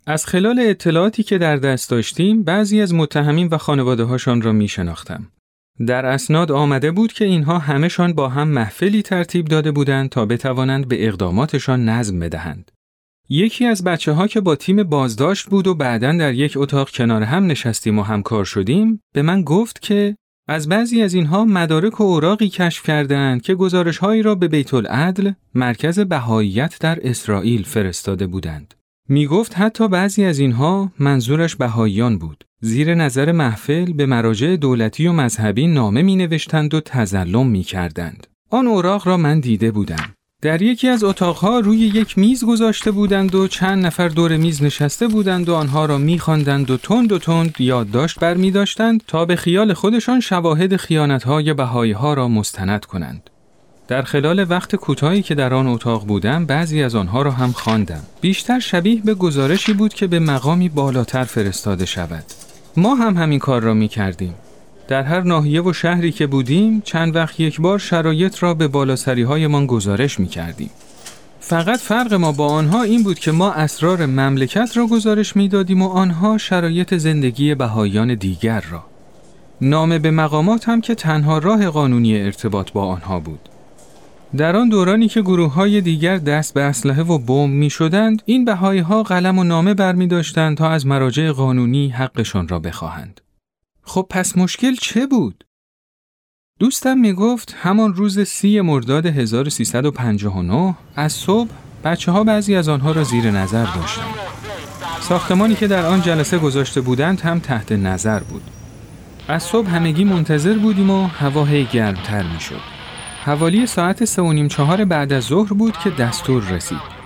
از 0.06 0.26
خلال 0.26 0.58
اطلاعاتی 0.60 1.22
که 1.22 1.38
در 1.38 1.56
دست 1.56 1.90
داشتیم 1.90 2.42
بعضی 2.42 2.80
از 2.80 2.94
متهمین 2.94 3.48
و 3.48 3.58
خانواده 3.58 4.04
هاشان 4.04 4.42
را 4.42 4.52
می 4.52 4.68
شناختم. 4.68 5.28
در 5.86 6.06
اسناد 6.06 6.52
آمده 6.52 6.90
بود 6.90 7.12
که 7.12 7.24
اینها 7.24 7.58
همهشان 7.58 8.12
با 8.12 8.28
هم 8.28 8.48
محفلی 8.48 9.02
ترتیب 9.02 9.46
داده 9.46 9.70
بودند 9.70 10.10
تا 10.10 10.26
بتوانند 10.26 10.88
به 10.88 11.08
اقداماتشان 11.08 11.88
نظم 11.88 12.18
بدهند. 12.18 12.70
یکی 13.28 13.66
از 13.66 13.84
بچه 13.84 14.12
ها 14.12 14.26
که 14.26 14.40
با 14.40 14.56
تیم 14.56 14.82
بازداشت 14.82 15.46
بود 15.46 15.66
و 15.66 15.74
بعدا 15.74 16.12
در 16.12 16.34
یک 16.34 16.52
اتاق 16.56 16.90
کنار 16.90 17.22
هم 17.22 17.46
نشستیم 17.46 17.98
و 17.98 18.02
همکار 18.02 18.44
شدیم 18.44 19.00
به 19.14 19.22
من 19.22 19.42
گفت 19.42 19.82
که 19.82 20.16
از 20.50 20.68
بعضی 20.68 21.02
از 21.02 21.14
اینها 21.14 21.44
مدارک 21.44 22.00
و 22.00 22.04
اوراقی 22.04 22.48
کشف 22.48 22.82
کردند 22.82 23.42
که 23.42 23.54
گزارشهایی 23.54 24.22
را 24.22 24.34
به 24.34 24.48
بیت 24.48 24.74
العدل 24.74 25.32
مرکز 25.54 26.00
بهاییت 26.00 26.76
در 26.80 26.98
اسرائیل 27.02 27.62
فرستاده 27.62 28.26
بودند. 28.26 28.74
می 29.08 29.26
گفت 29.26 29.58
حتی 29.58 29.88
بعضی 29.88 30.24
از 30.24 30.38
اینها 30.38 30.92
منظورش 30.98 31.56
بهاییان 31.56 32.18
بود. 32.18 32.44
زیر 32.60 32.94
نظر 32.94 33.32
محفل 33.32 33.92
به 33.92 34.06
مراجع 34.06 34.56
دولتی 34.56 35.06
و 35.06 35.12
مذهبی 35.12 35.66
نامه 35.66 36.02
می 36.02 36.16
نوشتند 36.16 36.74
و 36.74 36.80
تزلم 36.80 37.46
می 37.46 37.62
کردند. 37.62 38.26
آن 38.50 38.66
اوراق 38.66 39.08
را 39.08 39.16
من 39.16 39.40
دیده 39.40 39.70
بودم. 39.70 40.14
در 40.42 40.62
یکی 40.62 40.88
از 40.88 41.04
اتاقها 41.04 41.58
روی 41.58 41.78
یک 41.78 42.18
میز 42.18 42.44
گذاشته 42.44 42.90
بودند 42.90 43.34
و 43.34 43.48
چند 43.48 43.86
نفر 43.86 44.08
دور 44.08 44.36
میز 44.36 44.62
نشسته 44.62 45.08
بودند 45.08 45.48
و 45.48 45.54
آنها 45.54 45.86
را 45.86 45.98
میخواندند 45.98 46.70
و 46.70 46.76
تند 46.76 47.12
و 47.12 47.18
تند 47.18 47.54
یادداشت 47.58 48.20
بر 48.20 48.34
می 48.34 48.50
داشتند 48.50 49.02
تا 49.06 49.24
به 49.24 49.36
خیال 49.36 49.74
خودشان 49.74 50.20
شواهد 50.20 50.76
خیانتهای 50.76 51.54
بهایی 51.54 51.92
ها 51.92 52.14
را 52.14 52.28
مستند 52.28 52.84
کنند. 52.84 53.30
در 53.88 54.02
خلال 54.02 54.46
وقت 54.50 54.76
کوتاهی 54.76 55.22
که 55.22 55.34
در 55.34 55.54
آن 55.54 55.66
اتاق 55.66 56.06
بودم 56.06 56.46
بعضی 56.46 56.82
از 56.82 56.94
آنها 56.94 57.22
را 57.22 57.30
هم 57.30 57.52
خواندم. 57.52 58.02
بیشتر 58.20 58.58
شبیه 58.58 59.02
به 59.04 59.14
گزارشی 59.14 59.72
بود 59.72 59.94
که 59.94 60.06
به 60.06 60.18
مقامی 60.18 60.68
بالاتر 60.68 61.24
فرستاده 61.24 61.86
شود. 61.86 62.24
ما 62.76 62.94
هم 62.94 63.16
همین 63.16 63.38
کار 63.38 63.62
را 63.62 63.74
می 63.74 63.88
کردیم. 63.88 64.34
در 64.88 65.02
هر 65.02 65.20
ناحیه 65.20 65.62
و 65.62 65.72
شهری 65.72 66.12
که 66.12 66.26
بودیم 66.26 66.80
چند 66.80 67.16
وقت 67.16 67.40
یک 67.40 67.60
بار 67.60 67.78
شرایط 67.78 68.42
را 68.42 68.54
به 68.54 68.68
بالاسری 68.68 69.22
هایمان 69.22 69.66
گزارش 69.66 70.20
می 70.20 70.26
کردیم. 70.26 70.70
فقط 71.40 71.78
فرق 71.78 72.14
ما 72.14 72.32
با 72.32 72.46
آنها 72.46 72.82
این 72.82 73.02
بود 73.02 73.18
که 73.18 73.32
ما 73.32 73.52
اسرار 73.52 74.06
مملکت 74.06 74.76
را 74.76 74.86
گزارش 74.86 75.36
می 75.36 75.48
دادیم 75.48 75.82
و 75.82 75.88
آنها 75.88 76.38
شرایط 76.38 76.94
زندگی 76.94 77.54
بهایان 77.54 78.14
دیگر 78.14 78.64
را. 78.70 78.84
نامه 79.60 79.98
به 79.98 80.10
مقامات 80.10 80.68
هم 80.68 80.80
که 80.80 80.94
تنها 80.94 81.38
راه 81.38 81.66
قانونی 81.66 82.20
ارتباط 82.20 82.72
با 82.72 82.84
آنها 82.84 83.20
بود. 83.20 83.48
در 84.36 84.56
آن 84.56 84.68
دورانی 84.68 85.08
که 85.08 85.22
گروه 85.22 85.52
های 85.52 85.80
دیگر 85.80 86.16
دست 86.16 86.54
به 86.54 86.62
اسلحه 86.62 87.02
و 87.02 87.18
بمب 87.18 87.54
می 87.54 87.70
شدند، 87.70 88.22
این 88.24 88.44
بهایی 88.44 88.80
ها 88.80 89.02
قلم 89.02 89.38
و 89.38 89.44
نامه 89.44 89.74
بر 89.74 89.92
می 89.92 90.06
داشتند 90.06 90.56
تا 90.56 90.68
از 90.68 90.86
مراجع 90.86 91.30
قانونی 91.30 91.88
حقشان 91.88 92.48
را 92.48 92.58
بخواهند. 92.58 93.20
خب 93.88 94.06
پس 94.10 94.38
مشکل 94.38 94.74
چه 94.74 95.06
بود؟ 95.06 95.44
دوستم 96.60 96.98
می 96.98 97.12
گفت 97.12 97.56
همان 97.58 97.94
روز 97.94 98.20
سی 98.20 98.60
مرداد 98.60 99.06
1359 99.06 100.74
از 100.96 101.12
صبح 101.12 101.50
بچه 101.84 102.12
ها 102.12 102.24
بعضی 102.24 102.54
از 102.54 102.68
آنها 102.68 102.92
را 102.92 103.04
زیر 103.04 103.30
نظر 103.30 103.64
داشتند. 103.64 104.14
ساختمانی 105.00 105.54
که 105.54 105.66
در 105.66 105.86
آن 105.86 106.02
جلسه 106.02 106.38
گذاشته 106.38 106.80
بودند 106.80 107.20
هم 107.20 107.38
تحت 107.38 107.72
نظر 107.72 108.20
بود. 108.20 108.42
از 109.28 109.42
صبح 109.42 109.68
همگی 109.68 110.04
منتظر 110.04 110.58
بودیم 110.58 110.90
و 110.90 111.06
هوا 111.06 111.44
هی 111.44 111.64
گرمتر 111.64 112.22
می 112.22 112.40
شد. 112.40 112.60
حوالی 113.24 113.66
ساعت 113.66 114.04
سه 114.04 114.22
و 114.22 114.32
نیم 114.32 114.48
چهار 114.48 114.84
بعد 114.84 115.12
از 115.12 115.24
ظهر 115.24 115.52
بود 115.52 115.76
که 115.76 115.90
دستور 115.90 116.42
رسید. 116.42 116.97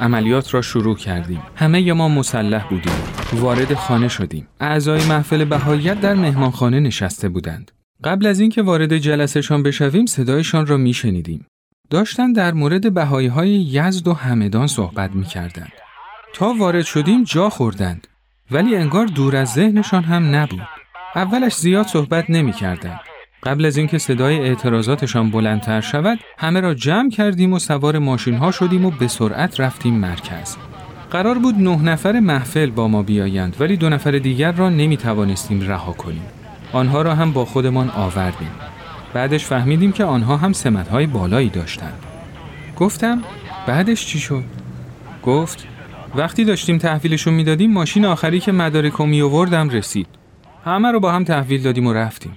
عملیات 0.00 0.54
را 0.54 0.62
شروع 0.62 0.96
کردیم. 0.96 1.42
همه 1.56 1.92
ما 1.92 2.08
مسلح 2.08 2.68
بودیم. 2.68 2.92
وارد 3.32 3.74
خانه 3.74 4.08
شدیم. 4.08 4.48
اعضای 4.60 5.06
محفل 5.06 5.44
بهایت 5.44 6.00
در 6.00 6.14
مهمانخانه 6.14 6.80
نشسته 6.80 7.28
بودند. 7.28 7.70
قبل 8.04 8.26
از 8.26 8.40
اینکه 8.40 8.62
وارد 8.62 8.98
جلسهشان 8.98 9.62
بشویم 9.62 10.06
صدایشان 10.06 10.66
را 10.66 10.76
میشنیدیم. 10.76 11.46
داشتن 11.90 12.32
در 12.32 12.52
مورد 12.52 12.94
بهایی 12.94 13.28
های 13.28 13.50
یزد 13.50 14.08
و 14.08 14.12
همدان 14.12 14.66
صحبت 14.66 15.10
می 15.14 15.24
کردند. 15.24 15.72
تا 16.34 16.54
وارد 16.58 16.84
شدیم 16.84 17.24
جا 17.24 17.50
خوردند. 17.50 18.06
ولی 18.50 18.76
انگار 18.76 19.06
دور 19.06 19.36
از 19.36 19.52
ذهنشان 19.52 20.02
هم 20.02 20.34
نبود. 20.34 20.68
اولش 21.14 21.54
زیاد 21.54 21.86
صحبت 21.86 22.30
نمی 22.30 22.52
کردند. 22.52 23.00
قبل 23.46 23.64
از 23.64 23.76
اینکه 23.76 23.98
صدای 23.98 24.38
اعتراضاتشان 24.38 25.30
بلندتر 25.30 25.80
شود 25.80 26.18
همه 26.38 26.60
را 26.60 26.74
جمع 26.74 27.10
کردیم 27.10 27.52
و 27.52 27.58
سوار 27.58 27.98
ماشین 27.98 28.34
ها 28.34 28.50
شدیم 28.50 28.84
و 28.84 28.90
به 28.90 29.08
سرعت 29.08 29.60
رفتیم 29.60 29.94
مرکز. 29.94 30.56
قرار 31.10 31.38
بود 31.38 31.54
نه 31.54 31.82
نفر 31.82 32.20
محفل 32.20 32.70
با 32.70 32.88
ما 32.88 33.02
بیایند 33.02 33.56
ولی 33.60 33.76
دو 33.76 33.88
نفر 33.88 34.10
دیگر 34.10 34.52
را 34.52 34.70
نمی 34.70 34.96
توانستیم 34.96 35.60
رها 35.60 35.92
کنیم. 35.92 36.22
آنها 36.72 37.02
را 37.02 37.14
هم 37.14 37.32
با 37.32 37.44
خودمان 37.44 37.90
آوردیم. 37.90 38.50
بعدش 39.14 39.44
فهمیدیم 39.44 39.92
که 39.92 40.04
آنها 40.04 40.36
هم 40.36 40.52
های 40.90 41.06
بالایی 41.06 41.48
داشتند. 41.48 41.98
گفتم 42.76 43.22
بعدش 43.66 44.06
چی 44.06 44.18
شد؟ 44.18 44.44
گفت 45.22 45.66
وقتی 46.14 46.44
داشتیم 46.44 46.78
تحویلشون 46.78 47.34
می‌دادیم 47.34 47.72
ماشین 47.72 48.04
آخری 48.04 48.40
که 48.40 48.52
مدارکو 48.52 49.06
می 49.06 49.22
آوردم 49.22 49.68
رسید. 49.68 50.06
همه 50.64 50.92
رو 50.92 51.00
با 51.00 51.12
هم 51.12 51.24
تحویل 51.24 51.62
دادیم 51.62 51.86
و 51.86 51.92
رفتیم. 51.92 52.32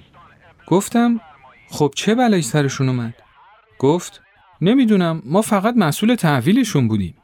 گفتم 0.70 1.20
خب 1.68 1.92
چه 1.96 2.14
بلایی 2.14 2.42
سرشون 2.42 2.88
اومد؟ 2.88 3.14
گفت 3.78 4.22
نمی‌دونم 4.60 5.22
ما 5.24 5.42
فقط 5.42 5.74
مسئول 5.76 6.14
تحویلشون 6.14 6.88
بودیم. 6.88 7.14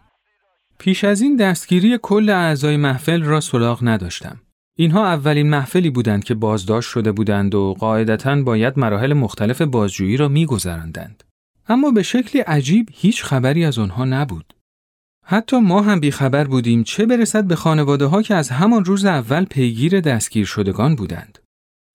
پیش 0.79 1.05
از 1.05 1.21
این 1.21 1.37
دستگیری 1.37 1.99
کل 2.03 2.31
اعضای 2.31 2.77
محفل 2.77 3.23
را 3.23 3.41
سراغ 3.41 3.79
نداشتم. 3.83 4.41
اینها 4.77 5.07
اولین 5.07 5.51
محفلی 5.51 5.91
بودند 5.91 6.25
که 6.25 6.35
بازداشت 6.35 6.91
شده 6.91 7.13
بودند 7.13 7.55
و 7.55 7.75
قاعدتا 7.79 8.43
باید 8.43 8.79
مراحل 8.79 9.13
مختلف 9.13 9.63
بازجویی 9.63 10.17
را 10.17 10.29
میگذراندند. 10.29 11.25
اما 11.69 11.91
به 11.91 12.03
شکلی 12.03 12.43
عجیب 12.43 12.89
هیچ 12.93 13.25
خبری 13.25 13.65
از 13.65 13.79
آنها 13.79 14.05
نبود. 14.05 14.55
حتی 15.25 15.59
ما 15.61 15.83
هم 15.83 16.01
بیخبر 16.01 16.45
بودیم 16.45 16.85
چه 16.85 17.07
برسد 17.07 17.45
به 17.45 17.57
خانواده 17.57 18.07
ها 18.07 18.23
که 18.23 18.35
از 18.35 18.51
همان 18.51 18.85
روز 18.85 19.05
اول 19.05 19.45
پیگیر 19.45 20.01
دستگیر 20.01 20.45
شدگان 20.45 20.97
بودند. 20.97 21.39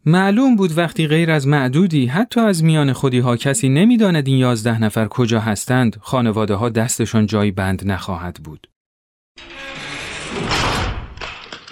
معلوم 0.05 0.55
بود 0.55 0.77
وقتی 0.77 1.07
غیر 1.07 1.31
از 1.31 1.47
معدودی 1.47 2.05
حتی 2.05 2.39
از 2.39 2.63
میان 2.63 2.93
خودی 2.93 3.19
ها 3.19 3.37
کسی 3.37 3.69
نمی‌داند 3.69 4.27
این 4.27 4.37
یازده 4.37 4.83
نفر 4.83 5.07
کجا 5.07 5.39
هستند 5.39 5.97
خانواده 6.01 6.53
ها 6.53 6.69
دستشان 6.69 7.25
جای 7.25 7.51
بند 7.51 7.91
نخواهد 7.91 8.37
بود. 8.43 8.67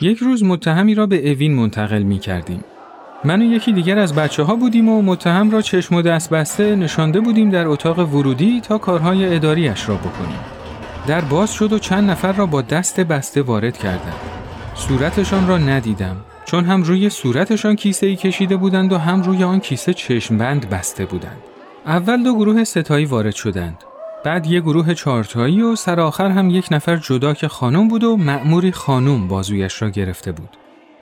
یک 0.02 0.18
روز 0.18 0.44
متهمی 0.44 0.96
را 0.96 1.06
به 1.06 1.32
اوین 1.32 1.56
منتقل 1.56 2.04
می 2.04 2.20
کردیم. 2.20 2.64
من 3.26 3.42
و 3.42 3.46
یکی 3.46 3.74
دیگر 3.74 4.00
از 4.00 4.16
بچه 4.16 4.44
ها 4.44 4.56
بودیم 4.56 4.90
و 4.90 5.02
متهم 5.02 5.52
را 5.52 5.62
چشم 5.62 5.96
و 5.96 6.02
دست 6.02 6.30
بسته 6.30 6.76
نشانده 6.76 7.20
بودیم 7.20 7.50
در 7.50 7.68
اتاق 7.68 8.00
ورودی 8.00 8.62
تا 8.62 8.78
کارهای 8.78 9.36
اداریش 9.36 9.90
را 9.90 9.96
بکنیم. 9.96 10.40
در 11.08 11.22
باز 11.22 11.54
شد 11.54 11.74
و 11.74 11.80
چند 11.80 12.10
نفر 12.10 12.32
را 12.32 12.46
با 12.46 12.62
دست 12.62 13.00
بسته 13.00 13.42
وارد 13.42 13.78
کردند. 13.78 14.20
صورتشان 14.76 15.48
را 15.48 15.58
ندیدم 15.58 16.18
چون 16.50 16.66
هم 16.66 16.84
روی 16.84 17.10
صورتشان 17.10 17.76
کیسه 17.76 18.08
ای 18.08 18.16
کشیده 18.16 18.58
بودند 18.58 18.94
و 18.94 18.98
هم 18.98 19.22
روی 19.22 19.44
آن 19.44 19.60
کیسه 19.60 19.94
چشمبند 19.94 20.70
بسته 20.70 21.06
بودند. 21.06 21.38
اول 21.86 22.24
دو 22.24 22.36
گروه 22.36 22.64
ستایی 22.64 23.06
وارد 23.06 23.36
شدند. 23.36 23.78
بعد 24.24 24.48
یک 24.48 24.64
گروه 24.64 24.94
چهارتایی 24.94 25.62
و 25.62 25.76
سر 25.76 26.00
آخر 26.00 26.30
هم 26.30 26.50
یک 26.50 26.68
نفر 26.72 26.96
جدا 26.96 27.34
که 27.34 27.48
خانم 27.48 27.88
بود 27.88 28.04
و 28.04 28.18
مأموری 28.18 28.72
خانم 28.72 29.28
بازویش 29.28 29.82
را 29.82 29.90
گرفته 29.90 30.32
بود. 30.32 30.50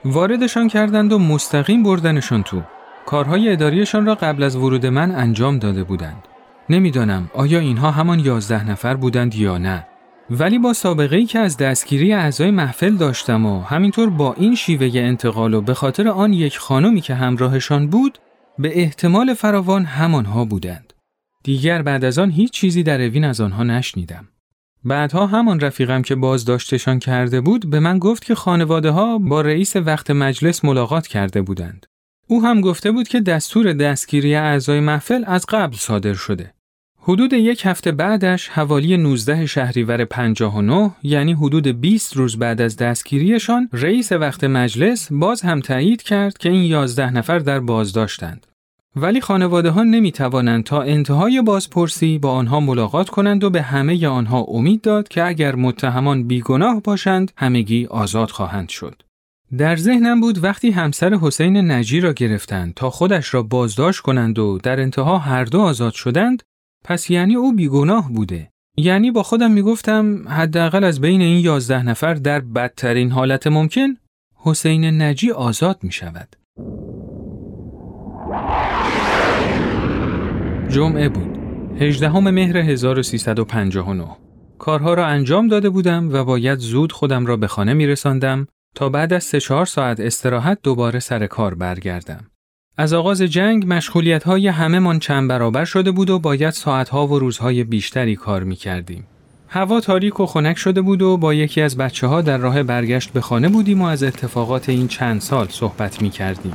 واردشان 0.04 0.68
کردند 0.68 1.12
و 1.12 1.18
مستقیم 1.18 1.82
بردنشان 1.82 2.42
تو. 2.42 2.62
کارهای 3.06 3.52
اداریشان 3.52 4.06
را 4.06 4.14
قبل 4.14 4.42
از 4.42 4.56
ورود 4.56 4.86
من 4.86 5.14
انجام 5.14 5.58
داده 5.58 5.84
بودند. 5.84 6.28
نمی‌دانم 6.70 7.30
آیا 7.34 7.58
اینها 7.58 7.90
همان 7.90 8.18
یازده 8.18 8.70
نفر 8.70 8.94
بودند 8.94 9.34
یا 9.34 9.58
نه. 9.58 9.86
ولی 10.30 10.58
با 10.58 10.72
سابقه 10.72 11.16
ای 11.16 11.26
که 11.26 11.38
از 11.38 11.56
دستگیری 11.56 12.12
اعضای 12.12 12.50
محفل 12.50 12.96
داشتم 12.96 13.46
و 13.46 13.62
همینطور 13.62 14.10
با 14.10 14.34
این 14.34 14.54
شیوه 14.54 14.90
انتقال 14.94 15.54
و 15.54 15.60
به 15.60 15.74
خاطر 15.74 16.08
آن 16.08 16.32
یک 16.32 16.58
خانمی 16.58 17.00
که 17.00 17.14
همراهشان 17.14 17.86
بود 17.86 18.18
به 18.58 18.80
احتمال 18.80 19.34
فراوان 19.34 19.84
همانها 19.84 20.44
بودند. 20.44 20.92
دیگر 21.44 21.82
بعد 21.82 22.04
از 22.04 22.18
آن 22.18 22.30
هیچ 22.30 22.52
چیزی 22.52 22.82
در 22.82 23.02
اوین 23.02 23.24
از 23.24 23.40
آنها 23.40 23.62
نشنیدم. 23.62 24.28
بعدها 24.84 25.26
همان 25.26 25.60
رفیقم 25.60 26.02
که 26.02 26.14
بازداشتشان 26.14 26.98
کرده 26.98 27.40
بود 27.40 27.70
به 27.70 27.80
من 27.80 27.98
گفت 27.98 28.24
که 28.24 28.34
خانواده 28.34 28.90
ها 28.90 29.18
با 29.18 29.40
رئیس 29.40 29.76
وقت 29.76 30.10
مجلس 30.10 30.64
ملاقات 30.64 31.06
کرده 31.06 31.42
بودند. 31.42 31.86
او 32.26 32.42
هم 32.42 32.60
گفته 32.60 32.90
بود 32.90 33.08
که 33.08 33.20
دستور 33.20 33.72
دستگیری 33.72 34.34
اعضای 34.34 34.80
محفل 34.80 35.24
از 35.26 35.46
قبل 35.48 35.76
صادر 35.76 36.14
شده. 36.14 36.54
حدود 37.08 37.32
یک 37.32 37.66
هفته 37.66 37.92
بعدش 37.92 38.48
حوالی 38.48 38.96
19 38.96 39.46
شهریور 39.46 40.04
59 40.04 40.90
یعنی 41.02 41.32
حدود 41.32 41.68
20 41.68 42.16
روز 42.16 42.38
بعد 42.38 42.60
از 42.60 42.76
دستگیریشان 42.76 43.68
رئیس 43.72 44.12
وقت 44.12 44.44
مجلس 44.44 45.08
باز 45.12 45.42
هم 45.42 45.60
تایید 45.60 46.02
کرد 46.02 46.38
که 46.38 46.48
این 46.48 46.62
11 46.62 47.10
نفر 47.10 47.38
در 47.38 47.60
بازداشتند. 47.60 48.46
ولی 48.96 49.20
خانواده 49.20 49.70
ها 49.70 49.82
نمی 49.82 50.12
توانند 50.12 50.64
تا 50.64 50.82
انتهای 50.82 51.42
بازپرسی 51.42 52.18
با 52.18 52.30
آنها 52.30 52.60
ملاقات 52.60 53.08
کنند 53.08 53.44
و 53.44 53.50
به 53.50 53.62
همه 53.62 54.06
آنها 54.06 54.40
امید 54.40 54.80
داد 54.80 55.08
که 55.08 55.24
اگر 55.24 55.54
متهمان 55.54 56.24
بیگناه 56.24 56.82
باشند 56.82 57.32
همگی 57.36 57.86
آزاد 57.86 58.30
خواهند 58.30 58.68
شد. 58.68 59.02
در 59.58 59.76
ذهنم 59.76 60.20
بود 60.20 60.44
وقتی 60.44 60.70
همسر 60.70 61.14
حسین 61.14 61.70
نجی 61.70 62.00
را 62.00 62.12
گرفتند 62.12 62.74
تا 62.74 62.90
خودش 62.90 63.34
را 63.34 63.42
بازداشت 63.42 64.00
کنند 64.00 64.38
و 64.38 64.58
در 64.62 64.80
انتها 64.80 65.18
هر 65.18 65.44
دو 65.44 65.60
آزاد 65.60 65.92
شدند 65.92 66.42
پس 66.84 67.10
یعنی 67.10 67.34
او 67.34 67.52
بیگناه 67.52 68.12
بوده. 68.12 68.50
یعنی 68.76 69.10
با 69.10 69.22
خودم 69.22 69.50
می‌گفتم 69.50 70.28
حداقل 70.28 70.84
از 70.84 71.00
بین 71.00 71.20
این 71.20 71.44
یازده 71.44 71.82
نفر 71.82 72.14
در 72.14 72.40
بدترین 72.40 73.10
حالت 73.10 73.46
ممکن 73.46 73.94
حسین 74.34 75.02
نجی 75.02 75.30
آزاد 75.30 75.78
می 75.82 75.92
شود. 75.92 76.36
جمعه 80.68 81.08
بود. 81.08 81.38
18 81.80 82.18
مهر 82.18 82.56
1359. 82.56 84.04
کارها 84.58 84.94
را 84.94 85.06
انجام 85.06 85.48
داده 85.48 85.70
بودم 85.70 86.12
و 86.12 86.24
باید 86.24 86.58
زود 86.58 86.92
خودم 86.92 87.26
را 87.26 87.36
به 87.36 87.46
خانه 87.46 87.74
می 87.74 87.86
رساندم 87.86 88.46
تا 88.74 88.88
بعد 88.88 89.12
از 89.12 89.24
سه 89.24 89.40
چهار 89.40 89.66
ساعت 89.66 90.00
استراحت 90.00 90.58
دوباره 90.62 90.98
سر 90.98 91.26
کار 91.26 91.54
برگردم. 91.54 92.26
از 92.80 92.92
آغاز 92.92 93.22
جنگ 93.22 93.64
مشغولیت 93.66 94.24
های 94.24 94.48
همه 94.48 94.78
من 94.78 94.98
چند 94.98 95.28
برابر 95.28 95.64
شده 95.64 95.90
بود 95.90 96.10
و 96.10 96.18
باید 96.18 96.50
ساعتها 96.50 97.06
و 97.06 97.18
روزهای 97.18 97.64
بیشتری 97.64 98.16
کار 98.16 98.42
می 98.42 98.56
کردیم. 98.56 99.04
هوا 99.48 99.80
تاریک 99.80 100.20
و 100.20 100.26
خنک 100.26 100.58
شده 100.58 100.80
بود 100.80 101.02
و 101.02 101.16
با 101.16 101.34
یکی 101.34 101.60
از 101.60 101.76
بچه 101.76 102.06
ها 102.06 102.22
در 102.22 102.38
راه 102.38 102.62
برگشت 102.62 103.12
به 103.12 103.20
خانه 103.20 103.48
بودیم 103.48 103.82
و 103.82 103.84
از 103.84 104.02
اتفاقات 104.02 104.68
این 104.68 104.88
چند 104.88 105.20
سال 105.20 105.46
صحبت 105.50 106.02
می 106.02 106.10
کردیم. 106.10 106.52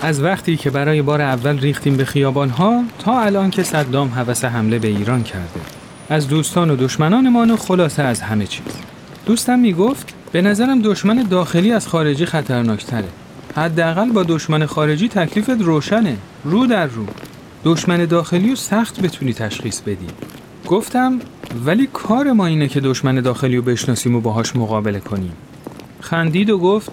از 0.00 0.22
وقتی 0.22 0.56
که 0.56 0.70
برای 0.70 1.02
بار 1.02 1.22
اول 1.22 1.58
ریختیم 1.58 1.96
به 1.96 2.04
خیابان 2.04 2.48
ها 2.48 2.82
تا 2.98 3.20
الان 3.20 3.50
که 3.50 3.62
صدام 3.62 4.08
حوس 4.08 4.44
حمله 4.44 4.78
به 4.78 4.88
ایران 4.88 5.22
کرده. 5.22 5.60
از 6.08 6.28
دوستان 6.28 6.70
و 6.70 6.76
دشمنانمان 6.76 7.50
و 7.50 7.56
خلاصه 7.56 8.02
از 8.02 8.20
همه 8.20 8.46
چیز. 8.46 8.76
دوستم 9.26 9.58
می 9.58 9.72
گفت 9.72 10.14
به 10.32 10.42
نظرم 10.42 10.82
دشمن 10.82 11.22
داخلی 11.22 11.72
از 11.72 11.88
خارجی 11.88 12.26
خطرناکتره. 12.26 13.25
حداقل 13.56 14.12
با 14.12 14.22
دشمن 14.22 14.66
خارجی 14.66 15.08
تکلیفت 15.08 15.50
روشنه 15.50 16.16
رو 16.44 16.66
در 16.66 16.86
رو. 16.86 17.06
دشمن 17.64 18.04
داخلی 18.04 18.48
رو 18.48 18.56
سخت 18.56 19.00
بتونی 19.00 19.32
تشخیص 19.32 19.80
بدی. 19.80 20.06
گفتم 20.66 21.18
ولی 21.64 21.88
کار 21.92 22.32
ما 22.32 22.46
اینه 22.46 22.68
که 22.68 22.80
دشمن 22.80 23.14
داخلی 23.14 23.56
رو 23.56 23.62
بشناسیم 23.62 24.14
و 24.14 24.20
باهاش 24.20 24.56
مقابله 24.56 25.00
کنیم. 25.00 25.32
خندید 26.00 26.50
و 26.50 26.58
گفت 26.58 26.90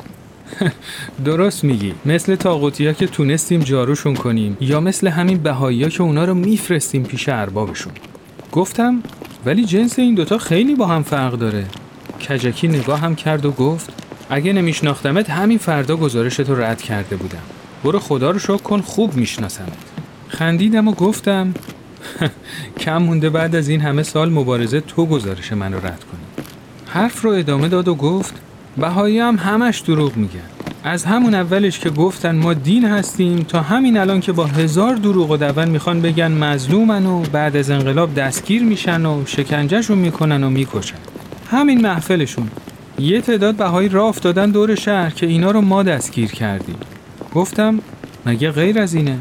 درست 1.25 1.63
میگی. 1.63 1.93
مثل 2.05 2.36
تاغوتی 2.36 2.93
که 2.93 3.08
تونستیم 3.08 3.62
جاروشون 3.62 4.13
کنیم 4.13 4.58
یا 4.62 4.79
مثل 4.79 5.08
همین 5.08 5.38
بهایی 5.38 5.89
که 5.89 6.03
اونا 6.03 6.25
رو 6.25 6.34
میفرستیم 6.34 7.03
پیش 7.03 7.29
اربابشون. 7.29 7.93
گفتم 8.51 9.03
ولی 9.46 9.65
جنس 9.65 10.00
این 10.00 10.15
دوتا 10.15 10.38
خیلی 10.38 10.75
با 10.75 10.86
هم 10.86 11.03
فرق 11.03 11.34
داره. 11.34 11.65
کجکی 12.29 12.67
نگاه 12.67 13.00
هم 13.00 13.15
کرد 13.15 13.46
و 13.46 13.51
گفت 13.51 14.03
اگه 14.34 14.54
نمیشناختمت 14.54 15.30
همین 15.30 15.58
فردا 15.58 15.96
گزارشتو 15.96 16.56
رد 16.56 16.82
کرده 16.82 17.16
بودم. 17.16 17.42
برو 17.84 18.00
خدا 18.00 18.32
رو 18.32 18.40
شکر 18.40 18.58
کن 18.58 18.82
خوب 18.82 19.16
میشناسمت. 19.16 19.78
خندیدم 20.28 20.88
و 20.88 20.92
گفتم 20.92 21.54
کم 22.80 22.98
مونده 22.98 23.30
بعد 23.30 23.56
از 23.56 23.70
این 23.70 23.82
همه 23.82 24.04
سال 24.04 24.30
مبارزه 24.30 24.82
تو 24.82 25.06
گزارش 25.06 25.54
منو 25.54 25.78
رد 25.78 25.84
کنی. 25.84 26.46
حرف 26.88 27.22
رو 27.22 27.32
ادامه 27.32 27.68
داد 27.68 27.88
و 27.88 27.96
گفت 27.96 28.34
بهایی 28.78 29.20
هم 29.20 29.36
همش 29.36 29.80
دروغ 29.80 30.18
میگن. 30.18 30.40
از 30.84 31.06
همون 31.06 31.34
اولش 31.36 31.80
که 31.80 31.90
گفتن 31.90 32.36
ما 32.36 32.54
دین 32.54 32.86
هستیم 32.86 33.40
تا 33.40 33.62
همین 33.62 33.98
الان 33.98 34.20
که 34.20 34.32
با 34.32 34.46
هزار 34.46 34.96
دروغ 34.96 35.32
و 35.32 35.38
دون 35.38 35.70
می‌خوان 35.70 36.02
بگن 36.02 36.32
مظلومن 36.32 37.06
و 37.06 37.22
بعد 37.22 37.58
از 37.58 37.70
انقلاب 37.70 38.16
دستگیر 38.16 38.63
میشن 38.63 39.06
و 39.06 39.25
شکنجهشون 39.25 39.98
می‌کنن 39.98 40.44
و 40.44 40.50
می‌کشن. 40.50 40.98
همین 41.52 41.82
محفلشون. 41.82 42.50
یه 43.00 43.22
تعداد 43.22 43.56
بهایی 43.56 43.90
راه 43.90 44.06
افتادن 44.06 44.52
دور 44.52 44.76
شهر 44.76 45.10
که 45.10 45.26
اینا 45.26 45.52
رو 45.52 45.62
ما 45.62 45.84
دستگیر 45.84 46.32
کردیم. 46.32 46.78
گفتم 47.36 47.80
مگه 48.26 48.52
غیر 48.52 48.80
از 48.80 48.94
اینه؟ 48.94 49.18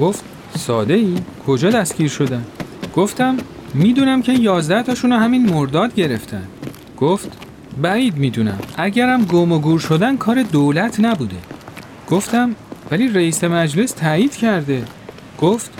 گفت 0.00 0.24
ساده 0.58 0.94
ای 0.94 1.14
کجا 1.46 1.70
دستگیر 1.70 2.08
شدن؟ 2.08 2.44
گفتم 2.96 3.36
می‌دونم 3.74 4.22
که 4.22 4.32
یازده 4.32 4.82
تاشون 4.82 5.12
همین 5.12 5.50
مرداد 5.50 5.94
گرفتن. 5.94 6.42
گفت 6.98 7.32
بعید 7.82 8.16
می‌دونم. 8.16 8.58
اگرم 8.76 9.24
گم 9.24 9.52
و 9.52 9.58
گور 9.58 9.80
شدن 9.80 10.16
کار 10.16 10.42
دولت 10.42 11.00
نبوده. 11.00 11.36
گفتم 12.08 12.54
ولی 12.90 13.08
رئیس 13.08 13.44
مجلس 13.44 13.92
تایید 13.92 14.36
کرده. 14.36 14.82
گفت 15.40 15.70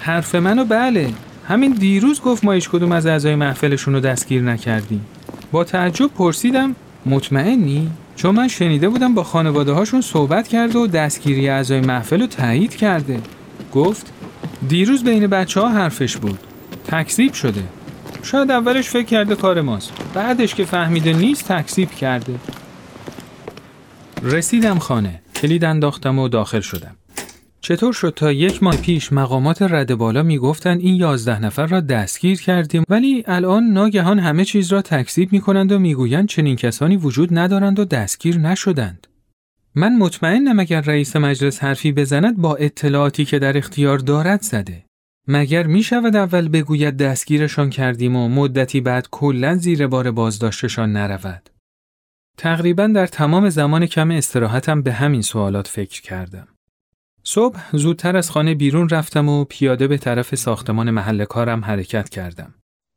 حرف 0.00 0.34
منو 0.34 0.64
بله. 0.64 1.08
همین 1.48 1.72
دیروز 1.72 2.20
گفت 2.20 2.44
ما 2.44 2.52
هیچ 2.52 2.70
کدوم 2.70 2.92
از 2.92 3.06
اعضای 3.06 3.34
محفلشون 3.34 3.94
رو 3.94 4.00
دستگیر 4.00 4.42
نکردیم. 4.42 5.06
با 5.52 5.64
تعجب 5.64 6.06
پرسیدم 6.06 6.76
مطمئنی؟ 7.06 7.90
چون 8.16 8.34
من 8.34 8.48
شنیده 8.48 8.88
بودم 8.88 9.14
با 9.14 9.22
خانواده 9.22 9.72
هاشون 9.72 10.00
صحبت 10.00 10.48
کرده 10.48 10.78
و 10.78 10.86
دستگیری 10.86 11.48
اعضای 11.48 11.80
محفل 11.80 12.20
رو 12.20 12.26
تایید 12.26 12.76
کرده. 12.76 13.20
گفت 13.72 14.12
دیروز 14.68 15.04
بین 15.04 15.26
بچه 15.26 15.60
ها 15.60 15.68
حرفش 15.68 16.16
بود. 16.16 16.38
تکذیب 16.86 17.32
شده. 17.32 17.62
شاید 18.22 18.50
اولش 18.50 18.88
فکر 18.88 19.06
کرده 19.06 19.34
کار 19.34 19.60
ماست. 19.60 19.92
بعدش 20.14 20.54
که 20.54 20.64
فهمیده 20.64 21.12
نیست 21.12 21.52
تکذیب 21.52 21.90
کرده. 21.90 22.34
رسیدم 24.22 24.78
خانه. 24.78 25.22
کلید 25.36 25.64
انداختم 25.64 26.18
و 26.18 26.28
داخل 26.28 26.60
شدم. 26.60 26.96
چطور 27.62 27.92
شد 27.92 28.12
تا 28.16 28.32
یک 28.32 28.62
ماه 28.62 28.76
پیش 28.76 29.12
مقامات 29.12 29.62
رد 29.62 29.94
بالا 29.94 30.22
می‌گفتند 30.22 30.80
این 30.80 30.94
یازده 30.94 31.42
نفر 31.42 31.66
را 31.66 31.80
دستگیر 31.80 32.40
کردیم 32.40 32.84
ولی 32.88 33.24
الان 33.26 33.64
ناگهان 33.64 34.18
همه 34.18 34.44
چیز 34.44 34.72
را 34.72 34.82
تکذیب 34.82 35.32
می 35.32 35.40
کنند 35.40 35.72
و 35.72 35.78
می‌گویند 35.78 36.28
چنین 36.28 36.56
کسانی 36.56 36.96
وجود 36.96 37.38
ندارند 37.38 37.78
و 37.78 37.84
دستگیر 37.84 38.38
نشدند. 38.38 39.06
من 39.74 39.96
مطمئنم 39.96 40.60
اگر 40.60 40.80
رئیس 40.80 41.16
مجلس 41.16 41.64
حرفی 41.64 41.92
بزند 41.92 42.36
با 42.36 42.56
اطلاعاتی 42.56 43.24
که 43.24 43.38
در 43.38 43.58
اختیار 43.58 43.98
دارد 43.98 44.42
زده. 44.42 44.84
مگر 45.28 45.66
می 45.66 45.82
شود 45.82 46.16
اول 46.16 46.48
بگوید 46.48 46.96
دستگیرشان 46.96 47.70
کردیم 47.70 48.16
و 48.16 48.28
مدتی 48.28 48.80
بعد 48.80 49.08
کلا 49.10 49.54
زیر 49.56 49.86
بار 49.86 50.10
بازداشتشان 50.10 50.92
نرود. 50.92 51.50
تقریبا 52.36 52.86
در 52.86 53.06
تمام 53.06 53.48
زمان 53.48 53.86
کم 53.86 54.10
استراحتم 54.10 54.82
به 54.82 54.92
همین 54.92 55.22
سوالات 55.22 55.68
فکر 55.68 56.02
کردم. 56.02 56.48
صبح 57.24 57.58
زودتر 57.72 58.16
از 58.16 58.30
خانه 58.30 58.54
بیرون 58.54 58.88
رفتم 58.88 59.28
و 59.28 59.44
پیاده 59.44 59.88
به 59.88 59.98
طرف 59.98 60.34
ساختمان 60.34 60.90
محل 60.90 61.24
کارم 61.24 61.64
حرکت 61.64 62.08
کردم. 62.08 62.54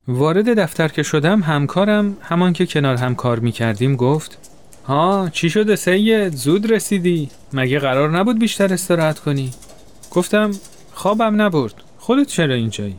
وارد 0.08 0.60
دفتر 0.60 0.88
که 0.88 1.04
شدم 1.04 1.42
همکارم 1.42 2.18
همان 2.22 2.54
که 2.54 2.66
کنار 2.66 2.96
هم 2.96 3.16
کار 3.16 3.40
می 3.40 3.52
کردیم 3.52 3.96
گفت 3.96 4.38
ها 4.86 5.30
چی 5.34 5.50
شده 5.50 5.76
سید؟ 5.76 6.36
زود 6.36 6.72
رسیدی. 6.72 7.30
مگه 7.54 7.80
قرار 7.80 8.18
نبود 8.18 8.40
بیشتر 8.40 8.74
استراحت 8.74 9.20
کنی؟ 9.20 9.52
گفتم 10.12 10.52
خوابم 10.94 11.42
نبرد. 11.42 11.74
خودت 11.98 12.28
چرا 12.28 12.54
اینجایی 12.54 12.96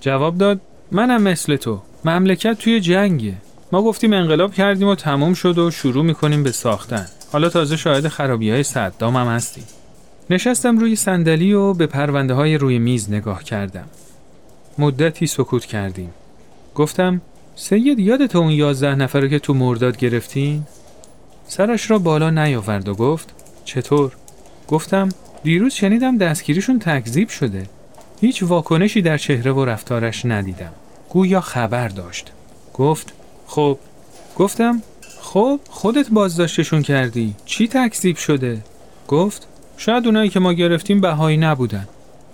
جواب 0.00 0.38
داد 0.38 0.60
منم 0.92 1.22
مثل 1.22 1.56
تو. 1.56 1.82
مملکت 2.04 2.58
توی 2.58 2.80
جنگه. 2.80 3.34
ما 3.72 3.82
گفتیم 3.82 4.12
انقلاب 4.12 4.54
کردیم 4.54 4.88
و 4.88 4.94
تمام 4.94 5.34
شد 5.34 5.58
و 5.58 5.70
شروع 5.70 6.04
می‌کنیم 6.04 6.42
به 6.42 6.52
ساختن. 6.52 7.06
حالا 7.32 7.48
تازه 7.48 7.76
شاهد 7.76 8.08
خرابی 8.08 8.50
های 8.50 8.62
صدام 8.62 9.16
هم 9.16 9.26
هستیم. 9.26 9.64
نشستم 10.30 10.78
روی 10.78 10.96
صندلی 10.96 11.52
و 11.52 11.72
به 11.72 11.86
پرونده 11.86 12.34
های 12.34 12.58
روی 12.58 12.78
میز 12.78 13.10
نگاه 13.10 13.44
کردم. 13.44 13.84
مدتی 14.78 15.26
سکوت 15.26 15.64
کردیم. 15.64 16.10
گفتم 16.74 17.20
سید 17.56 17.98
یادت 17.98 18.36
اون 18.36 18.50
یازده 18.50 18.94
نفره 18.94 19.28
که 19.28 19.38
تو 19.38 19.54
مرداد 19.54 19.96
گرفتین؟ 19.96 20.62
سرش 21.48 21.90
را 21.90 21.98
بالا 21.98 22.30
نیاورد 22.30 22.88
و 22.88 22.94
گفت 22.94 23.34
چطور؟ 23.64 24.12
گفتم 24.68 25.08
دیروز 25.42 25.74
شنیدم 25.74 26.18
دستگیریشون 26.18 26.78
تکذیب 26.78 27.28
شده. 27.28 27.66
هیچ 28.20 28.42
واکنشی 28.42 29.02
در 29.02 29.18
چهره 29.18 29.52
و 29.52 29.64
رفتارش 29.64 30.24
ندیدم. 30.24 30.72
گویا 31.08 31.40
خبر 31.40 31.88
داشت. 31.88 32.32
گفت 32.74 33.12
خب 33.46 33.78
گفتم 34.36 34.82
خب 35.20 35.60
خودت 35.70 36.10
بازداشتشون 36.10 36.82
کردی. 36.82 37.34
چی 37.44 37.68
تکذیب 37.68 38.16
شده؟ 38.16 38.58
گفت 39.08 39.48
شاید 39.76 40.06
اونایی 40.06 40.28
که 40.30 40.40
ما 40.40 40.52
گرفتیم 40.52 41.00
بهایی 41.00 41.36
نبودن. 41.36 41.88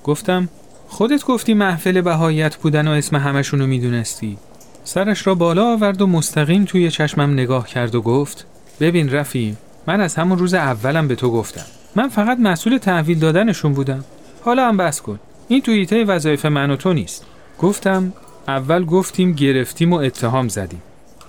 گفتم 0.05 0.49
خودت 0.89 1.25
گفتی 1.25 1.55
محفل 1.55 2.01
بهاییت 2.01 2.57
بودن 2.57 2.89
و 2.89 2.91
اسم 2.91 3.17
همشونو 3.17 3.67
می‌دونستی. 3.67 4.39
سرش 4.85 5.27
را 5.27 5.35
بالا 5.35 5.73
آورد 5.73 6.03
و 6.03 6.07
مستقیم 6.07 6.65
توی 6.65 6.91
چشمم 6.91 7.33
نگاه 7.33 7.69
کرد 7.69 7.95
و 7.95 8.03
گفت 8.03 8.47
ببین 8.81 9.11
رفی 9.11 9.57
من 9.87 10.01
از 10.01 10.15
همون 10.15 10.39
روز 10.39 10.55
اولم 10.55 11.09
به 11.09 11.15
تو 11.15 11.31
گفتم. 11.31 11.65
من 11.97 12.09
فقط 12.09 12.39
مسئول 12.39 12.79
تحویل 12.79 13.19
دادنشون 13.19 13.73
بودم. 13.73 14.05
حالا 14.45 14.69
هم 14.69 14.77
بس 14.77 15.01
کن. 15.01 15.21
این 15.49 15.63
توی 15.63 15.75
ایته 15.75 16.05
وظایف 16.05 16.47
من 16.47 16.71
و 16.71 16.77
تو 16.77 16.93
نیست. 16.93 17.25
گفتم 17.59 18.13
اول 18.49 18.85
گفتیم 18.85 19.33
گرفتیم 19.33 19.93
و 19.93 19.97
اتهام 19.97 20.49
زدیم. 20.49 20.83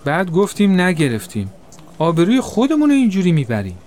بعد 0.05 0.31
گفتیم 0.31 0.81
نگرفتیم. 0.81 1.51
آبروی 1.99 2.41
خودمون 2.41 2.91
اینجوری 2.91 3.31
می‌بریم. 3.31 3.77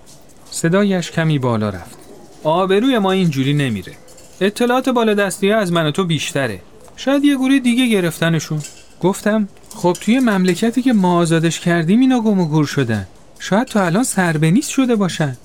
صدایش 0.51 1.11
کمی 1.11 1.39
بالا 1.39 1.69
رفت. 1.69 2.04
آبروی 2.45 2.99
ما 2.99 3.13
اینجوری 3.13 3.55
نمیره. 3.55 3.93
اطلاعات 4.41 4.89
بالا 4.89 5.15
دستیه 5.15 5.55
از 5.55 5.73
من 5.73 5.91
تو 5.91 6.05
بیشتره. 6.05 6.61
شاید 6.97 7.25
یه 7.25 7.37
گوری 7.37 7.61
دیگه 7.61 7.87
گرفتنشون. 7.87 8.59
گفتم 9.01 9.49
خب 9.75 9.97
توی 10.01 10.19
مملکتی 10.19 10.83
که 10.83 10.93
ما 10.93 11.19
آزادش 11.19 11.61
کردیم 11.61 12.01
اینا 12.01 12.21
گم 12.21 12.41
و 12.41 12.49
گور 12.49 12.67
شدن. 12.67 13.07
شاید 13.39 13.67
تو 13.67 13.79
الان 13.79 14.03
سربنیست 14.03 14.71
شده 14.71 14.97
باشن. 14.97 15.37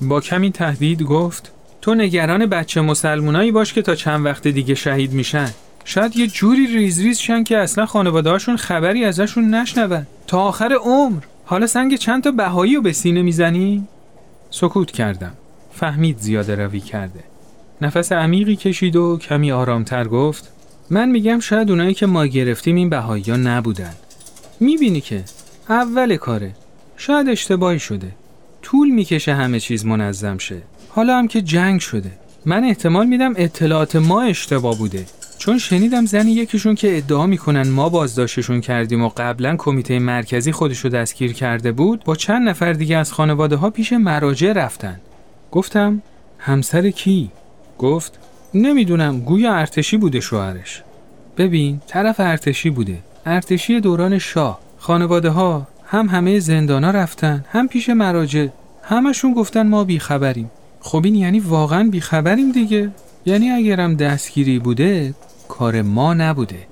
با 0.00 0.20
کمی 0.20 0.50
تهدید 0.50 1.02
گفت 1.02 1.52
تو 1.82 1.94
نگران 1.94 2.46
بچه 2.46 2.80
مسلمونایی 2.80 3.52
باش 3.52 3.72
که 3.72 3.82
تا 3.82 3.94
چند 3.94 4.24
وقت 4.24 4.48
دیگه 4.48 4.74
شهید 4.74 5.12
میشن. 5.12 5.50
شاید 5.84 6.16
یه 6.16 6.26
جوری 6.26 6.66
ریز 6.66 7.00
ریز 7.00 7.18
شن 7.18 7.44
که 7.44 7.58
اصلا 7.58 7.86
خانوادهاشون 7.86 8.56
خبری 8.56 9.04
ازشون 9.04 9.54
نشنون. 9.54 10.06
تا 10.26 10.40
آخر 10.40 10.72
عمر. 10.72 11.22
حالا 11.44 11.66
سنگ 11.66 11.96
چند 11.96 12.22
تا 12.22 12.30
بهایی 12.30 12.74
رو 12.74 12.82
به 12.82 12.92
سینه 12.92 13.22
می‌زنی؟ 13.22 13.88
سکوت 14.50 14.90
کردم. 14.90 15.32
فهمید 15.74 16.18
زیاده 16.18 16.54
روی 16.54 16.80
کرده. 16.80 17.20
نفس 17.80 18.12
عمیقی 18.12 18.56
کشید 18.56 18.96
و 18.96 19.18
کمی 19.18 19.52
آرامتر 19.52 20.04
گفت 20.08 20.52
من 20.90 21.10
میگم 21.10 21.40
شاید 21.40 21.70
اونایی 21.70 21.94
که 21.94 22.06
ما 22.06 22.26
گرفتیم 22.26 22.76
این 22.76 22.90
بهایی 22.90 23.24
ها 23.28 23.36
نبودن. 23.36 23.92
می‌بینی 24.60 25.00
که 25.00 25.24
اول 25.68 26.16
کاره. 26.16 26.54
شاید 26.96 27.28
اشتباهی 27.28 27.78
شده. 27.78 28.12
طول 28.62 28.90
می‌کشه 28.90 29.34
همه 29.34 29.60
چیز 29.60 29.86
منظم 29.86 30.38
شه. 30.38 30.62
حالا 30.88 31.18
هم 31.18 31.28
که 31.28 31.42
جنگ 31.42 31.80
شده. 31.80 32.12
من 32.44 32.64
احتمال 32.64 33.06
میدم 33.06 33.32
اطلاعات 33.36 33.96
ما 33.96 34.22
اشتباه 34.22 34.78
بوده. 34.78 35.06
چون 35.38 35.58
شنیدم 35.58 36.06
زن 36.06 36.28
یکیشون 36.28 36.74
که 36.74 36.96
ادعا 36.96 37.26
می‌کنن 37.26 37.68
ما 37.68 37.88
بازداشتشون 37.88 38.60
کردیم 38.60 39.02
و 39.02 39.10
قبلا 39.16 39.56
کمیته 39.56 39.98
مرکزی 39.98 40.52
خودشو 40.52 40.88
دستگیر 40.88 41.32
کرده 41.32 41.72
بود 41.72 42.04
با 42.04 42.16
چند 42.16 42.48
نفر 42.48 42.72
دیگه 42.72 42.96
از 42.96 43.12
خانواده 43.12 43.56
ها 43.56 43.70
پیش 43.70 43.92
مراجع 43.92 44.52
رفتن. 44.52 45.00
گفتم 45.52 46.02
همسر 46.38 46.90
کی؟ 46.90 47.30
گفت 47.78 48.18
نمی‌دونم 48.54 49.20
گویا 49.20 49.54
ارتشی 49.54 49.96
بوده 49.96 50.20
شوهرش. 50.20 50.82
ببین 51.36 51.80
طرف 51.86 52.16
ارتشی 52.18 52.70
بوده. 52.70 52.98
ارتشی 53.26 53.80
دوران 53.80 54.18
شاه. 54.18 54.60
خانواده 54.78 55.30
ها 55.30 55.66
هم 55.86 56.06
همه 56.06 56.38
زندانا 56.38 56.90
رفتن 56.90 57.44
هم 57.48 57.68
پیش 57.68 57.88
مراجع. 57.88 58.46
همشون 58.82 59.34
گفتن 59.34 59.68
ما 59.68 59.84
بیخبریم. 59.84 60.50
خب 60.80 61.02
این 61.04 61.14
یعنی 61.14 61.40
واقعا 61.40 61.88
بیخبریم 61.88 62.52
دیگه؟ 62.52 62.90
یعنی 63.26 63.50
اگرم 63.50 63.94
دستگیری 63.94 64.58
بوده 64.58 65.14
کار 65.48 65.82
ما 65.82 66.14
نبوده. 66.14 66.66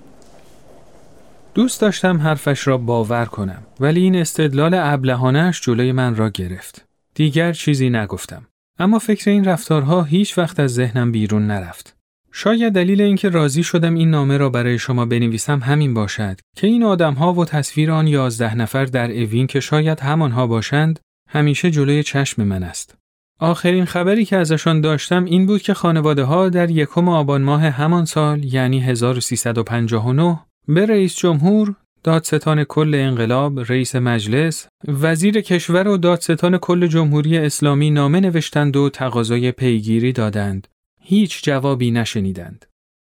دوست 1.54 1.80
داشتم 1.80 2.18
حرفش 2.20 2.66
را 2.66 2.78
باور 2.78 3.24
کنم 3.24 3.62
ولی 3.80 4.00
این 4.00 4.16
استدلال 4.16 4.74
ابلهانش 4.74 5.60
جلوی 5.60 5.92
من 5.92 6.16
را 6.16 6.28
گرفت. 6.28 6.84
دیگر 7.14 7.52
چیزی 7.52 7.90
نگفتم. 7.90 8.42
اما 8.80 8.98
فکر 8.98 9.30
این 9.30 9.44
رفتارها 9.44 10.02
هیچ 10.02 10.38
وقت 10.38 10.60
از 10.60 10.74
ذهنم 10.74 11.12
بیرون 11.12 11.46
نرفت 11.46 11.96
شاید 12.32 12.72
دلیل 12.72 13.00
اینکه 13.00 13.28
راضی 13.28 13.62
شدم 13.62 13.94
این 13.94 14.10
نامه 14.10 14.36
را 14.36 14.50
برای 14.50 14.78
شما 14.78 15.06
بنویسم 15.06 15.58
همین 15.58 15.94
باشد 15.94 16.40
که 16.56 16.66
این 16.66 16.82
آدمها 16.82 17.32
و 17.32 17.44
تصویر 17.44 17.92
آن 17.92 18.06
یازده 18.06 18.54
نفر 18.54 18.84
در 18.84 19.10
اوین 19.10 19.46
که 19.46 19.60
شاید 19.60 20.00
همانها 20.00 20.46
باشند 20.46 21.00
همیشه 21.28 21.70
جلوی 21.70 22.02
چشم 22.02 22.42
من 22.42 22.62
است. 22.62 22.94
آخرین 23.40 23.84
خبری 23.84 24.24
که 24.24 24.36
ازشان 24.36 24.80
داشتم 24.80 25.24
این 25.24 25.46
بود 25.46 25.62
که 25.62 25.74
خانواده 25.74 26.24
ها 26.24 26.48
در 26.48 26.70
یکم 26.70 27.08
آبان 27.08 27.42
ماه 27.42 27.62
همان 27.62 28.04
سال 28.04 28.44
یعنی 28.44 28.80
1359 28.80 30.40
به 30.68 30.86
رئیس 30.86 31.16
جمهور، 31.16 31.74
دادستان 32.04 32.64
کل 32.64 32.94
انقلاب، 32.94 33.60
رئیس 33.60 33.96
مجلس، 33.96 34.68
وزیر 34.88 35.40
کشور 35.40 35.88
و 35.88 35.96
دادستان 35.96 36.58
کل 36.58 36.86
جمهوری 36.86 37.38
اسلامی 37.38 37.90
نامه 37.90 38.20
نوشتند 38.20 38.76
و 38.76 38.90
تقاضای 38.90 39.52
پیگیری 39.52 40.12
دادند 40.12 40.68
هیچ 41.00 41.44
جوابی 41.44 41.90
نشنیدند. 41.90 42.66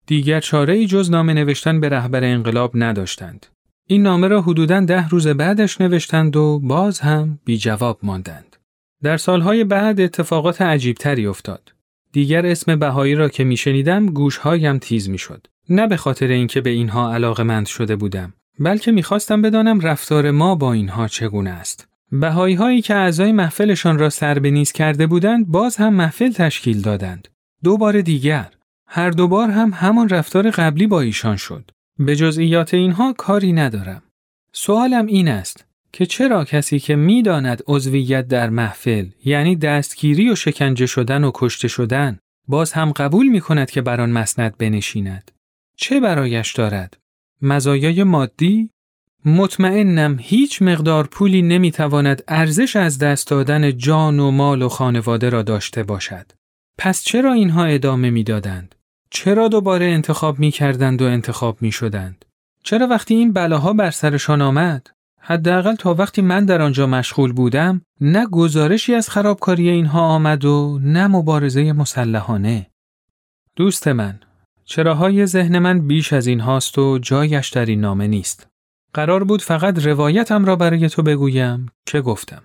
دیگر 0.06 0.40
چاره 0.40 0.74
ای 0.74 0.86
جز 0.86 1.10
نامه 1.10 1.34
نوشتن 1.34 1.80
به 1.80 1.88
رهبر 1.88 2.24
انقلاب 2.24 2.72
نداشتند. 2.74 3.46
این 3.88 4.02
نامه 4.02 4.28
را 4.28 4.42
حدوداً 4.42 4.80
ده 4.80 5.08
روز 5.08 5.26
بعدش 5.26 5.80
نوشتند 5.80 6.36
و 6.36 6.60
باز 6.62 7.00
هم 7.00 7.38
بی 7.44 7.58
جواب 7.58 7.98
ماندند. 8.02 8.56
در 9.02 9.16
سالهای 9.16 9.64
بعد 9.64 10.00
اتفاقات 10.00 10.62
عجیبتری 10.62 11.26
افتاد. 11.26 11.72
دیگر 12.12 12.46
اسم 12.46 12.76
بهایی 12.76 13.14
را 13.14 13.28
که 13.28 13.44
میشنیدم 13.44 14.06
گوشهایم 14.06 14.78
تیز 14.78 15.08
می‌شد. 15.08 15.46
نه 15.68 15.86
به 15.86 15.96
خاطر 15.96 16.26
اینکه 16.26 16.60
به 16.60 16.70
اینها 16.70 17.14
علاقمند 17.14 17.66
شده 17.66 17.96
بودم، 17.96 18.34
بلکه 18.58 18.92
می‌خواستم 18.92 19.42
بدانم 19.42 19.80
رفتار 19.80 20.30
ما 20.30 20.54
با 20.54 20.72
اینها 20.72 21.08
چگونه 21.08 21.50
است. 21.50 21.88
بهایی 22.12 22.54
هایی 22.54 22.82
که 22.82 22.94
اعضای 22.94 23.32
محفلشان 23.32 23.98
را 23.98 24.10
سر 24.10 24.38
به 24.38 24.50
نیز 24.50 24.72
کرده 24.72 25.06
بودند 25.06 25.46
باز 25.48 25.76
هم 25.76 25.94
محفل 25.94 26.32
تشکیل 26.32 26.80
دادند. 26.80 27.28
دو 27.64 27.76
بار 27.76 28.00
دیگر 28.00 28.50
هر 28.86 29.10
دو 29.10 29.28
بار 29.28 29.50
هم 29.50 29.70
همان 29.74 30.08
رفتار 30.08 30.50
قبلی 30.50 30.86
با 30.86 31.00
ایشان 31.00 31.36
شد. 31.36 31.70
به 31.98 32.16
جزئیات 32.16 32.74
اینها 32.74 33.12
کاری 33.12 33.52
ندارم. 33.52 34.02
سوالم 34.52 35.06
این 35.06 35.28
است 35.28 35.66
که 35.92 36.06
چرا 36.06 36.44
کسی 36.44 36.78
که 36.78 36.96
می‌داند 36.96 37.62
عضویت 37.66 38.28
در 38.28 38.50
محفل 38.50 39.06
یعنی 39.24 39.56
دستگیری 39.56 40.30
و 40.30 40.34
شکنجه 40.34 40.86
شدن 40.86 41.24
و 41.24 41.30
کشته 41.34 41.68
شدن 41.68 42.18
باز 42.48 42.72
هم 42.72 42.92
قبول 42.92 43.28
می 43.28 43.40
کند 43.40 43.70
که 43.70 43.82
بر 43.82 44.00
آن 44.00 44.10
مسند 44.10 44.58
بنشیند 44.58 45.30
چه 45.76 46.00
برایش 46.00 46.52
دارد 46.52 46.96
مزایای 47.42 48.04
مادی 48.04 48.70
مطمئنم 49.24 50.16
هیچ 50.20 50.62
مقدار 50.62 51.06
پولی 51.06 51.42
نمی‌تواند 51.42 52.22
ارزش 52.28 52.76
از 52.76 52.98
دست 52.98 53.28
دادن 53.28 53.76
جان 53.76 54.18
و 54.20 54.30
مال 54.30 54.62
و 54.62 54.68
خانواده 54.68 55.30
را 55.30 55.42
داشته 55.42 55.82
باشد 55.82 56.32
پس 56.78 57.04
چرا 57.04 57.32
اینها 57.32 57.64
ادامه 57.64 58.10
می‌دادند؟ 58.10 58.74
چرا 59.10 59.48
دوباره 59.48 59.86
انتخاب 59.86 60.38
می 60.38 60.50
کردند 60.50 61.02
و 61.02 61.04
انتخاب 61.04 61.56
می 61.60 61.72
شدند؟ 61.72 62.24
چرا 62.64 62.86
وقتی 62.86 63.14
این 63.14 63.32
بلاها 63.32 63.72
بر 63.72 63.90
سرشان 63.90 64.42
آمد؟ 64.42 64.86
حداقل 65.20 65.74
تا 65.74 65.94
وقتی 65.94 66.22
من 66.22 66.44
در 66.44 66.62
آنجا 66.62 66.86
مشغول 66.86 67.32
بودم 67.32 67.82
نه 68.00 68.26
گزارشی 68.26 68.94
از 68.94 69.08
خرابکاری 69.08 69.68
اینها 69.68 70.00
آمد 70.00 70.44
و 70.44 70.78
نه 70.82 71.06
مبارزه 71.06 71.72
مسلحانه. 71.72 72.66
دوست 73.56 73.88
من، 73.88 74.20
چراهای 74.64 75.26
ذهن 75.26 75.58
من 75.58 75.86
بیش 75.86 76.12
از 76.12 76.26
این 76.26 76.40
هاست 76.40 76.78
و 76.78 76.98
جایش 76.98 77.48
در 77.48 77.66
این 77.66 77.80
نامه 77.80 78.06
نیست. 78.06 78.48
قرار 78.94 79.24
بود 79.24 79.42
فقط 79.42 79.78
روایتم 79.78 80.44
را 80.44 80.56
برای 80.56 80.88
تو 80.88 81.02
بگویم 81.02 81.66
که 81.86 82.00
گفتم. 82.00 82.42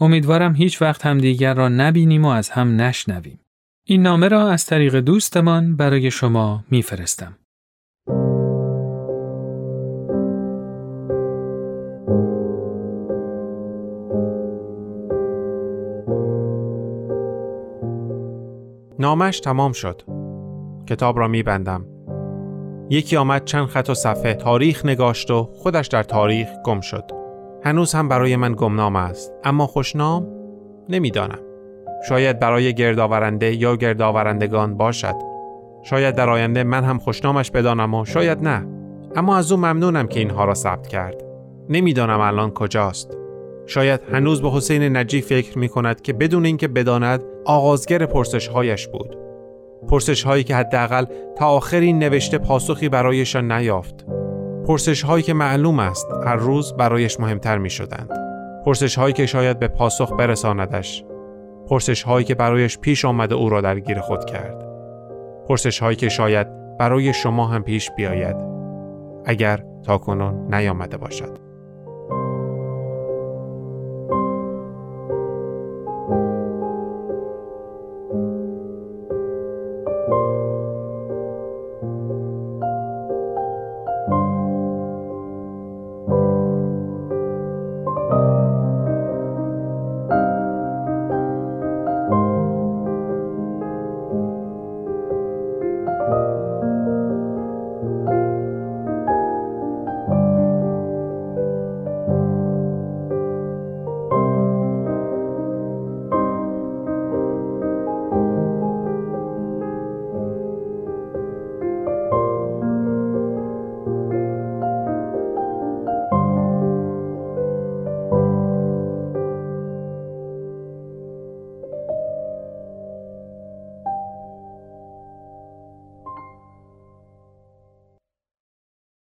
امیدوارم 0.00 0.54
هیچ 0.54 0.82
وقت 0.82 1.06
هم 1.06 1.18
دیگر 1.18 1.54
را 1.54 1.68
نبینیم 1.68 2.24
و 2.24 2.28
از 2.28 2.50
هم 2.50 2.80
نشنویم. 2.80 3.40
این 3.84 4.02
نامه 4.02 4.28
را 4.28 4.50
از 4.50 4.66
طریق 4.66 4.94
دوستمان 4.94 5.76
برای 5.76 6.10
شما 6.10 6.64
میفرستم. 6.70 7.36
نامش 18.98 19.40
تمام 19.40 19.72
شد. 19.72 20.17
کتاب 20.88 21.18
را 21.18 21.28
میبندم. 21.28 21.84
یکی 22.90 23.16
آمد 23.16 23.44
چند 23.44 23.66
خط 23.66 23.90
و 23.90 23.94
صفحه 23.94 24.34
تاریخ 24.34 24.84
نگاشت 24.84 25.30
و 25.30 25.48
خودش 25.54 25.86
در 25.86 26.02
تاریخ 26.02 26.48
گم 26.64 26.80
شد. 26.80 27.04
هنوز 27.64 27.94
هم 27.94 28.08
برای 28.08 28.36
من 28.36 28.54
گمنام 28.54 28.96
است 28.96 29.32
اما 29.44 29.66
خوشنام 29.66 30.26
نمی‌دانم. 30.88 31.38
شاید 32.08 32.38
برای 32.38 32.74
گردآورنده 32.74 33.54
یا 33.54 33.76
گردآورندگان 33.76 34.76
باشد 34.76 35.14
شاید 35.82 36.14
در 36.14 36.30
آینده 36.30 36.64
من 36.64 36.84
هم 36.84 36.98
خوشنامش 36.98 37.50
بدانم 37.50 37.94
و 37.94 38.04
شاید 38.04 38.42
نه 38.42 38.66
اما 39.16 39.36
از 39.36 39.52
او 39.52 39.58
ممنونم 39.58 40.06
که 40.06 40.20
اینها 40.20 40.44
را 40.44 40.54
ثبت 40.54 40.86
کرد 40.86 41.24
نمی‌دانم 41.68 42.20
الان 42.20 42.50
کجاست 42.50 43.16
شاید 43.66 44.00
هنوز 44.12 44.42
به 44.42 44.50
حسین 44.50 44.96
نجی 44.96 45.20
فکر 45.20 45.58
می 45.58 45.68
کند 45.68 46.00
که 46.00 46.12
بدون 46.12 46.44
اینکه 46.44 46.68
بداند 46.68 47.22
آغازگر 47.44 48.06
پرسش 48.06 48.48
هایش 48.48 48.88
بود 48.88 49.27
پرسش 49.88 50.22
هایی 50.22 50.44
که 50.44 50.56
حداقل 50.56 51.04
تا 51.36 51.46
آخر 51.46 51.80
این 51.80 51.98
نوشته 51.98 52.38
پاسخی 52.38 52.88
برایشان 52.88 53.52
نیافت 53.52 54.06
پرسش 54.66 55.02
هایی 55.02 55.22
که 55.22 55.34
معلوم 55.34 55.78
است 55.78 56.06
هر 56.26 56.36
روز 56.36 56.72
برایش 56.72 57.20
مهمتر 57.20 57.58
می 57.58 57.70
شدند 57.70 58.10
پرسش 58.64 58.98
هایی 58.98 59.12
که 59.12 59.26
شاید 59.26 59.58
به 59.58 59.68
پاسخ 59.68 60.12
برساندش 60.12 61.04
پرسش 61.68 62.02
هایی 62.02 62.24
که 62.24 62.34
برایش 62.34 62.78
پیش 62.78 63.04
آمده 63.04 63.34
او 63.34 63.48
را 63.48 63.60
درگیر 63.60 64.00
خود 64.00 64.24
کرد. 64.24 64.64
پرسش 65.48 65.78
هایی 65.78 65.96
که 65.96 66.08
شاید 66.08 66.76
برای 66.78 67.12
شما 67.12 67.46
هم 67.46 67.62
پیش 67.62 67.90
بیاید. 67.90 68.36
اگر 69.24 69.64
تا 69.82 69.98
کنون 69.98 70.54
نیامده 70.54 70.96
باشد. 70.96 71.47